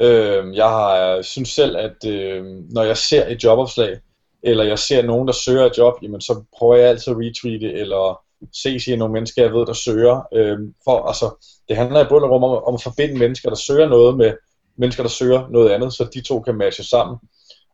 Øh, 0.01 0.57
jeg 0.57 0.69
har 0.69 1.23
synes 1.23 1.49
selv, 1.49 1.77
at 1.77 2.07
øh, 2.07 2.45
når 2.71 2.83
jeg 2.83 2.97
ser 2.97 3.27
et 3.27 3.45
jobopslag, 3.45 3.99
eller 4.43 4.65
jeg 4.65 4.79
ser 4.79 5.03
nogen, 5.03 5.29
der 5.29 5.35
søger 5.35 5.67
et 5.67 5.79
job, 5.79 5.95
jamen 6.03 6.21
så 6.21 6.45
prøver 6.59 6.77
jeg 6.77 6.89
altid 6.89 7.13
at 7.13 7.19
retweete, 7.19 7.73
eller 7.73 8.21
se 8.63 8.93
i 8.93 8.97
nogle 8.97 9.13
mennesker, 9.13 9.43
jeg 9.43 9.53
ved, 9.53 9.67
der 9.67 9.73
søger. 9.73 10.29
Øh, 10.35 10.59
for, 10.85 11.07
altså, 11.07 11.47
det 11.69 11.77
handler 11.77 12.05
i 12.05 12.09
bund 12.09 12.25
og 12.25 12.31
rum 12.31 12.45
om, 12.45 12.63
om 12.65 12.75
at 12.75 12.83
forbinde 12.83 13.19
mennesker, 13.19 13.49
der 13.49 13.57
søger 13.57 13.89
noget 13.89 14.17
med 14.17 14.33
mennesker, 14.77 15.03
der 15.03 15.11
søger 15.11 15.49
noget 15.51 15.71
andet, 15.71 15.93
så 15.93 16.09
de 16.15 16.21
to 16.21 16.41
kan 16.41 16.55
matche 16.55 16.85
sammen. 16.85 17.17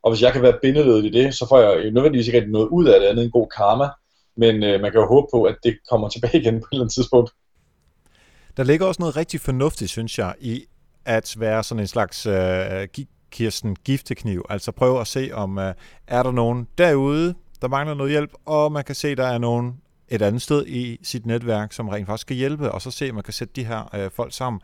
Og 0.02 0.11
hvis 0.11 0.22
jeg 0.22 0.33
kan 0.33 0.42
være 0.42 0.59
bindeledet 0.62 1.05
i 1.05 1.11
det, 1.11 1.35
så 1.35 1.48
får 1.48 1.59
jeg 1.61 1.85
jo 1.85 1.90
nødvendigvis 1.90 2.26
ikke 2.26 2.38
rigtig 2.38 2.52
noget 2.52 2.68
ud 2.68 2.87
af 2.87 3.00
det 3.00 3.07
andet 3.07 3.24
end 3.24 3.33
god 3.33 3.48
karma. 3.57 3.88
Men 4.37 4.62
øh, 4.62 4.81
man 4.81 4.92
kan 4.92 5.00
jo 5.00 5.07
håbe 5.07 5.26
på, 5.33 5.42
at 5.42 5.57
det 5.62 5.79
kommer 5.90 6.09
tilbage 6.09 6.38
igen 6.40 6.55
på 6.55 6.66
et 6.66 6.72
eller 6.72 6.83
andet 6.83 6.94
tidspunkt. 6.94 7.31
Der 8.57 8.64
ligger 8.64 8.87
også 8.87 9.02
noget 9.02 9.16
rigtig 9.16 9.40
fornuftigt, 9.40 9.90
synes 9.90 10.18
jeg, 10.18 10.35
i 10.40 10.64
at 11.05 11.35
være 11.38 11.62
sådan 11.64 11.81
en 11.81 11.87
slags 11.87 12.26
øh, 12.26 12.88
Kirsten 13.31 13.76
giftekniv. 13.85 14.44
Altså 14.48 14.72
prøve 14.72 15.00
at 15.00 15.07
se, 15.07 15.31
om 15.33 15.59
øh, 15.59 15.74
er 16.07 16.22
der 16.22 16.31
nogen 16.31 16.68
derude, 16.79 17.35
der 17.62 17.68
mangler 17.68 17.94
noget 17.94 18.12
hjælp, 18.12 18.31
og 18.46 18.72
man 18.72 18.85
kan 18.85 18.94
se, 18.94 19.14
der 19.14 19.26
er 19.26 19.38
nogen 19.38 19.81
et 20.09 20.23
andet 20.23 20.42
sted 20.42 20.66
i 20.66 20.99
sit 21.03 21.27
netværk, 21.27 21.73
som 21.73 21.88
rent 21.88 22.07
faktisk 22.07 22.23
skal 22.23 22.37
hjælpe, 22.37 22.73
og 22.73 22.83
så 22.83 22.90
se, 22.90 23.09
om 23.09 23.14
man 23.14 23.25
kan 23.25 23.33
sætte 23.33 23.53
de 23.57 23.64
her 23.64 23.95
øh, 23.95 24.11
folk 24.11 24.33
sammen. 24.33 24.61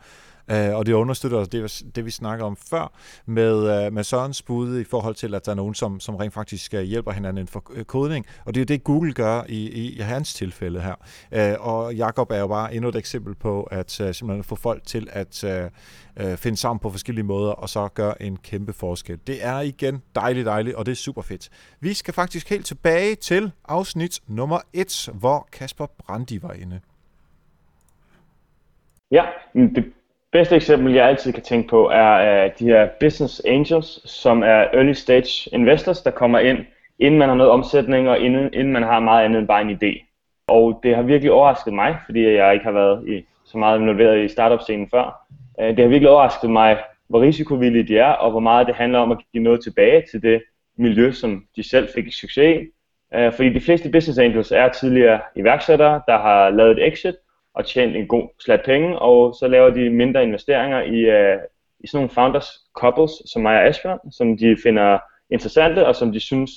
Øh, 0.51 0.75
og 0.75 0.85
det 0.85 0.93
understøtter 0.93 1.37
også 1.37 1.49
det, 1.51 1.95
det, 1.95 2.05
vi 2.05 2.11
snakker 2.11 2.45
om 2.45 2.55
før, 2.69 2.91
med, 3.25 3.85
øh, 3.85 3.93
med 3.93 4.03
Sørens 4.03 4.41
bud 4.41 4.79
i 4.79 4.83
forhold 4.83 5.15
til, 5.15 5.35
at 5.35 5.45
der 5.45 5.51
er 5.51 5.55
nogen, 5.55 5.73
som, 5.73 5.99
som 5.99 6.15
rent 6.15 6.33
faktisk 6.33 6.73
øh, 6.73 6.81
hjælper 6.81 7.11
hinanden 7.11 7.37
inden 7.37 7.51
for 7.51 7.63
øh, 7.73 7.85
kodning. 7.85 8.25
Og 8.45 8.55
det 8.55 8.59
er 8.59 8.63
jo 8.63 8.75
det, 8.75 8.83
Google 8.83 9.13
gør 9.13 9.41
i, 9.49 9.69
i, 9.69 9.97
i 9.97 9.99
hans 9.99 10.33
tilfælde 10.33 10.81
her. 10.81 10.95
Øh, 11.31 11.67
og 11.67 11.95
Jakob 11.95 12.31
er 12.31 12.39
jo 12.39 12.47
bare 12.47 12.75
endnu 12.75 12.89
et 12.89 12.95
eksempel 12.95 13.35
på, 13.35 13.63
at 13.63 13.91
simpelthen 13.91 14.43
få 14.43 14.55
folk 14.55 14.85
til 14.85 15.09
at 15.11 15.45
finde 16.39 16.57
sammen 16.57 16.79
på 16.79 16.89
forskellige 16.89 17.25
måder, 17.25 17.51
og 17.51 17.69
så 17.69 17.87
gøre 17.87 18.21
en 18.21 18.37
kæmpe 18.37 18.73
forskel. 18.73 19.19
Det 19.27 19.45
er 19.45 19.59
igen 19.59 20.01
dejligt, 20.15 20.45
dejligt, 20.45 20.75
og 20.75 20.85
det 20.85 20.91
er 20.91 20.95
super 20.95 21.21
fedt. 21.21 21.49
Vi 21.79 21.93
skal 21.93 22.13
faktisk 22.13 22.49
helt 22.49 22.65
tilbage 22.65 23.15
til 23.15 23.51
afsnit 23.65 24.19
nummer 24.27 24.59
1, 24.73 25.09
hvor 25.19 25.47
Kasper 25.51 25.85
Brandi 25.85 26.41
var 26.41 26.51
inde. 26.53 26.79
Ja, 29.11 29.23
mm, 29.55 29.73
det 29.73 29.83
bedste 30.33 30.55
eksempel, 30.55 30.93
jeg 30.93 31.07
altid 31.07 31.33
kan 31.33 31.43
tænke 31.43 31.69
på, 31.69 31.89
er 31.89 32.45
uh, 32.45 32.51
de 32.59 32.65
her 32.65 32.87
business 32.99 33.41
angels, 33.47 34.11
som 34.11 34.43
er 34.43 34.65
early 34.73 34.93
stage 34.93 35.49
investors, 35.51 36.01
der 36.01 36.11
kommer 36.11 36.39
ind, 36.39 36.57
inden 36.99 37.19
man 37.19 37.29
har 37.29 37.35
noget 37.35 37.51
omsætning, 37.51 38.09
og 38.09 38.19
inden, 38.19 38.53
inden 38.53 38.73
man 38.73 38.83
har 38.83 38.99
meget 38.99 39.25
andet 39.25 39.39
end 39.39 39.47
bare 39.47 39.61
en 39.61 39.69
idé. 39.69 40.05
Og 40.47 40.79
det 40.83 40.95
har 40.95 41.01
virkelig 41.01 41.31
overrasket 41.31 41.73
mig, 41.73 41.97
fordi 42.05 42.25
jeg 42.25 42.53
ikke 42.53 42.65
har 42.65 42.71
været 42.71 43.07
i, 43.07 43.25
så 43.45 43.57
meget 43.57 43.79
involveret 43.79 44.25
i 44.25 44.27
startup-scenen 44.27 44.89
før. 44.91 45.25
Uh, 45.61 45.67
det 45.67 45.79
har 45.79 45.87
virkelig 45.87 46.09
overrasket 46.09 46.49
mig, 46.49 46.77
hvor 47.09 47.21
risikovillige 47.21 47.87
de 47.87 47.97
er, 47.97 48.11
og 48.11 48.31
hvor 48.31 48.39
meget 48.39 48.67
det 48.67 48.75
handler 48.75 48.99
om 48.99 49.11
at 49.11 49.17
give 49.31 49.43
noget 49.43 49.63
tilbage 49.63 50.03
til 50.11 50.21
det 50.21 50.43
miljø, 50.77 51.11
som 51.11 51.43
de 51.55 51.69
selv 51.69 51.87
fik 51.95 52.13
succes 52.13 52.57
i. 52.57 52.67
Uh, 53.17 53.33
fordi 53.33 53.53
de 53.53 53.61
fleste 53.61 53.89
business 53.89 54.19
angels 54.19 54.51
er 54.51 54.69
tidligere 54.69 55.19
iværksættere, 55.35 56.01
der 56.07 56.17
har 56.17 56.49
lavet 56.49 56.71
et 56.71 56.87
exit, 56.87 57.15
og 57.53 57.65
tjent 57.65 57.95
en 57.95 58.07
god 58.07 58.29
slat 58.39 58.61
penge, 58.65 58.99
og 58.99 59.35
så 59.39 59.47
laver 59.47 59.69
de 59.69 59.89
mindre 59.89 60.23
investeringer 60.23 60.81
i, 60.81 60.99
øh, 60.99 61.37
i 61.79 61.87
sådan 61.87 61.97
nogle 61.97 62.09
founders 62.09 62.47
couples, 62.73 63.11
som 63.33 63.41
mig 63.41 63.57
og 63.57 63.67
Asbjørn, 63.67 64.11
som 64.11 64.37
de 64.37 64.57
finder 64.63 64.99
interessante, 65.29 65.87
og 65.87 65.95
som 65.95 66.11
de 66.11 66.19
synes 66.19 66.51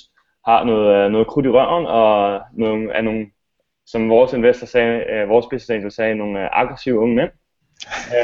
har 0.45 0.63
noget, 0.63 1.05
øh, 1.05 1.11
noget 1.11 1.27
krudt 1.27 1.45
i 1.45 1.49
røven, 1.49 1.85
og 1.85 2.41
nogle, 2.53 2.91
er 2.91 3.01
nogle, 3.01 3.25
som 3.85 4.09
vores 4.09 4.33
investor 4.33 4.67
sagde, 4.67 5.03
øh, 5.09 5.29
vores 5.29 5.45
business 5.45 5.69
angel 5.69 5.91
sagde, 5.91 6.15
nogle 6.15 6.43
øh, 6.43 6.49
aggressive 6.51 6.99
unge 6.99 7.15
mænd, 7.15 7.31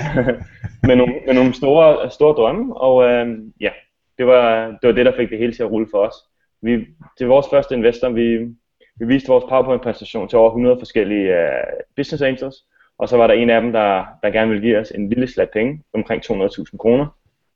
med, 0.88 0.96
nogle, 0.96 1.14
med 1.26 1.34
nogle 1.34 1.54
store, 1.54 2.10
store 2.10 2.34
drømme, 2.34 2.78
og 2.78 3.04
øh, 3.04 3.40
ja, 3.62 3.70
Det 4.18 4.28
var, 4.28 4.68
det 4.68 4.88
var 4.88 4.92
det, 4.92 5.06
der 5.06 5.16
fik 5.18 5.30
det 5.30 5.38
hele 5.38 5.54
til 5.54 5.64
at 5.64 5.72
rulle 5.72 5.88
for 5.92 5.98
os. 5.98 6.16
Vi, 6.62 6.72
det 7.20 7.28
var 7.28 7.34
vores 7.34 7.48
første 7.50 7.76
investor. 7.76 8.10
Vi, 8.10 8.56
vi 9.00 9.06
viste 9.06 9.28
vores 9.28 9.46
PowerPoint-præsentation 9.50 10.28
til 10.28 10.38
over 10.38 10.50
100 10.50 10.78
forskellige 10.80 11.30
uh, 11.30 11.84
business 11.96 12.22
angels, 12.22 12.56
og 12.98 13.10
så 13.10 13.18
var 13.18 13.28
der 13.28 13.34
en 13.34 13.50
af 13.50 13.62
dem, 13.62 13.72
der, 13.72 14.06
der 14.24 14.30
gerne 14.30 14.50
ville 14.50 14.68
give 14.68 14.80
os 14.80 14.92
en 14.92 15.10
lille 15.10 15.28
slat 15.28 15.50
penge, 15.54 15.82
omkring 15.94 16.22
200.000 16.26 16.78
kroner, 16.78 17.06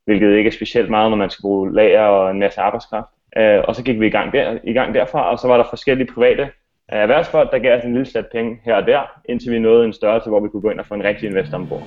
hvilket 0.06 0.38
ikke 0.38 0.48
er 0.48 0.52
specielt 0.52 0.90
meget, 0.90 1.12
når 1.12 1.18
man 1.18 1.30
skal 1.30 1.42
bruge 1.42 1.74
lager 1.74 2.02
og 2.02 2.32
en 2.32 2.40
masse 2.40 2.62
arbejdskraft. 2.62 3.10
Uh, 3.40 3.68
og 3.68 3.76
så 3.76 3.84
gik 3.84 4.00
vi 4.00 4.08
i 4.08 4.10
gang, 4.10 4.34
der, 4.34 4.58
i 4.64 4.74
gang 4.74 4.94
derfra, 4.94 5.32
og 5.32 5.40
så 5.40 5.48
var 5.48 5.58
der 5.58 5.64
forskellige 5.70 6.14
private 6.14 6.44
uh, 6.44 6.50
erhvervsfolk, 6.88 7.52
der 7.52 7.60
gav 7.60 7.78
os 7.78 7.84
en 7.84 7.94
lille 7.94 8.06
slat 8.06 8.28
penge 8.32 8.60
her 8.66 8.76
og 8.76 8.86
der, 8.86 9.02
indtil 9.30 9.52
vi 9.52 9.60
nåede 9.60 9.86
en 9.86 9.94
størrelse, 9.94 10.30
hvor 10.30 10.40
vi 10.40 10.50
kunne 10.50 10.62
gå 10.62 10.70
ind 10.70 10.80
og 10.80 10.86
få 10.86 10.94
en 10.94 11.04
rigtig 11.04 11.30
investor 11.30 11.58
ombord. 11.58 11.84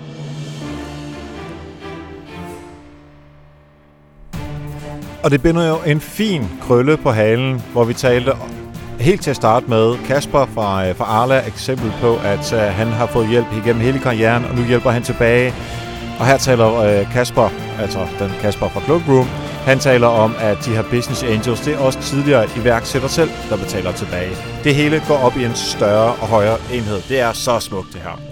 Og 5.24 5.30
det 5.30 5.42
binder 5.42 5.68
jo 5.68 5.92
en 5.92 6.00
fin 6.00 6.42
krølle 6.60 6.96
på 6.96 7.10
halen, 7.10 7.60
hvor 7.72 7.84
vi 7.84 7.92
talte 7.92 8.30
helt 9.00 9.22
til 9.22 9.30
at 9.30 9.36
starte 9.36 9.66
med 9.66 9.96
Kasper 10.06 10.46
fra, 10.54 10.88
øh, 10.88 10.96
fra 10.96 11.04
Arla 11.04 11.42
eksempel 11.46 11.92
på, 12.00 12.16
at 12.24 12.52
uh, 12.52 12.58
han 12.58 12.86
har 12.86 13.06
fået 13.06 13.28
hjælp 13.28 13.46
igennem 13.64 13.82
hele 13.82 13.98
karrieren, 13.98 14.44
og 14.44 14.54
nu 14.54 14.64
hjælper 14.64 14.90
han 14.90 15.02
tilbage. 15.02 15.54
Og 16.18 16.26
her 16.26 16.36
taler 16.36 17.00
uh, 17.00 17.12
Kasper, 17.12 17.48
altså 17.80 18.06
den 18.18 18.30
Kasper 18.40 18.68
fra 18.68 18.80
Cloakroom, 18.80 19.26
han 19.64 19.78
taler 19.78 20.06
om, 20.06 20.34
at 20.38 20.58
de 20.64 20.70
her 20.70 20.82
business 20.82 21.22
angels, 21.22 21.60
det 21.60 21.74
er 21.74 21.78
også 21.78 22.00
tidligere 22.00 22.48
iværksætter 22.56 23.08
selv, 23.08 23.30
der 23.50 23.56
betaler 23.56 23.92
tilbage. 23.92 24.30
Det 24.64 24.74
hele 24.74 25.02
går 25.08 25.18
op 25.18 25.36
i 25.36 25.44
en 25.44 25.54
større 25.54 26.12
og 26.12 26.26
højere 26.26 26.58
enhed. 26.72 27.00
Det 27.08 27.20
er 27.20 27.32
så 27.32 27.58
smukt 27.58 27.92
det 27.92 28.00
her. 28.00 28.29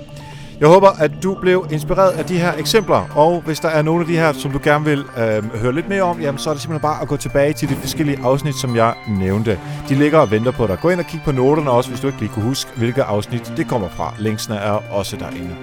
Jeg 0.61 0.69
håber, 0.69 0.89
at 0.89 1.11
du 1.23 1.35
blev 1.35 1.67
inspireret 1.71 2.11
af 2.11 2.25
de 2.25 2.39
her 2.39 2.53
eksempler, 2.53 3.09
og 3.17 3.43
hvis 3.47 3.61
der 3.61 3.69
er 3.69 3.83
nogle 3.83 4.01
af 4.01 4.07
de 4.07 4.17
her, 4.17 4.33
som 4.33 4.51
du 4.51 4.61
gerne 4.63 4.85
vil 4.85 4.99
øh, 4.99 5.55
høre 5.55 5.75
lidt 5.75 5.89
mere 5.89 6.03
om, 6.03 6.21
jamen, 6.21 6.39
så 6.39 6.51
er 6.51 6.55
det 6.55 6.63
simpelthen 6.63 6.83
bare 6.83 7.03
at 7.03 7.09
gå 7.09 7.17
tilbage 7.17 7.53
til 7.53 7.69
de 7.69 7.75
forskellige 7.75 8.19
afsnit, 8.23 8.55
som 8.55 8.77
jeg 8.77 8.95
nævnte. 9.09 9.59
De 9.89 9.95
ligger 9.95 10.19
og 10.19 10.31
venter 10.31 10.51
på 10.51 10.67
dig. 10.67 10.79
Gå 10.83 10.89
ind 10.89 11.01
og 11.01 11.07
kig 11.07 11.21
på 11.25 11.33
noterne 11.33 11.71
også, 11.71 11.91
hvis 11.91 12.01
du 12.01 12.07
ikke 12.07 12.19
lige 12.21 12.31
kunne 12.35 12.45
huske, 12.45 12.71
hvilke 12.77 13.03
afsnit 13.03 13.53
det 13.57 13.69
kommer 13.69 13.89
fra. 13.89 14.15
Linksene 14.19 14.57
er 14.57 14.83
også 14.91 15.17
derinde. 15.17 15.57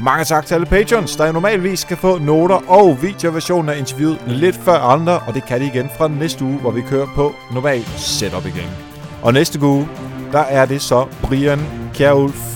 Mange 0.00 0.24
tak 0.24 0.46
til 0.46 0.54
alle 0.54 0.66
patrons, 0.66 1.16
der 1.16 1.32
normalvis 1.32 1.84
kan 1.84 1.96
få 1.96 2.18
noter 2.18 2.70
og 2.70 3.02
videoversionen 3.02 3.68
af 3.68 3.78
interviewet 3.78 4.18
lidt 4.26 4.56
før 4.56 4.78
andre, 4.78 5.18
og 5.18 5.34
det 5.34 5.44
kan 5.44 5.60
de 5.60 5.66
igen 5.66 5.90
fra 5.98 6.08
næste 6.08 6.44
uge, 6.44 6.58
hvor 6.58 6.70
vi 6.70 6.80
kører 6.80 7.06
på 7.14 7.32
normal 7.54 7.84
setup 7.96 8.46
igen. 8.46 8.70
Og 9.22 9.32
næste 9.32 9.62
uge, 9.62 9.88
der 10.32 10.38
er 10.40 10.66
det 10.66 10.82
så 10.82 11.06
Brian 11.22 11.60
Kjærulf 11.94 12.55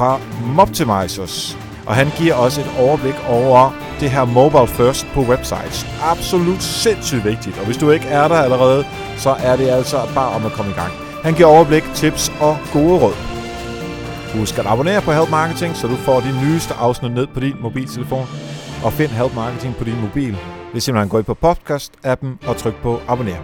fra 0.00 0.20
Moptimizers. 0.58 1.58
Og 1.86 1.94
han 1.94 2.08
giver 2.18 2.34
også 2.34 2.60
et 2.60 2.70
overblik 2.78 3.14
over 3.28 3.70
det 4.00 4.10
her 4.10 4.24
mobile 4.24 4.66
first 4.66 5.06
på 5.14 5.20
websites. 5.20 5.86
Absolut 6.02 6.62
sindssygt 6.62 7.24
vigtigt, 7.24 7.58
og 7.58 7.66
hvis 7.66 7.76
du 7.76 7.90
ikke 7.90 8.06
er 8.06 8.28
der 8.28 8.34
allerede, 8.34 8.84
så 9.16 9.30
er 9.30 9.56
det 9.56 9.68
altså 9.68 9.98
bare 10.14 10.30
om 10.36 10.46
at 10.46 10.52
komme 10.52 10.70
i 10.70 10.74
gang. 10.74 10.92
Han 11.22 11.34
giver 11.34 11.48
overblik, 11.48 11.84
tips 11.94 12.32
og 12.40 12.56
gode 12.72 12.96
råd. 13.02 13.16
Husk 14.38 14.58
at 14.58 14.66
abonnere 14.66 15.02
på 15.02 15.12
Help 15.12 15.30
Marketing, 15.30 15.76
så 15.76 15.86
du 15.86 15.96
får 15.96 16.20
de 16.20 16.32
nyeste 16.44 16.74
afsnit 16.74 17.12
ned 17.12 17.26
på 17.26 17.40
din 17.40 17.56
mobiltelefon. 17.60 18.26
Og 18.84 18.92
find 18.92 19.10
Help 19.10 19.34
Marketing 19.34 19.76
på 19.76 19.84
din 19.84 20.00
mobil 20.00 20.36
ved 20.72 20.80
simpelthen 20.80 21.08
gå 21.08 21.18
ind 21.18 21.26
på 21.26 21.36
podcast-appen 21.46 22.48
og 22.48 22.56
tryk 22.56 22.76
på 22.82 23.00
abonner. 23.08 23.42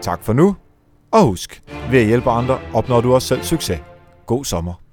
Tak 0.00 0.24
for 0.24 0.32
nu, 0.32 0.56
og 1.12 1.22
husk, 1.22 1.62
ved 1.90 1.98
at 2.00 2.06
hjælpe 2.06 2.30
andre 2.30 2.58
opnår 2.72 3.00
du 3.00 3.14
også 3.14 3.28
selv 3.28 3.42
succes. 3.42 3.80
God 4.26 4.44
sommer. 4.44 4.83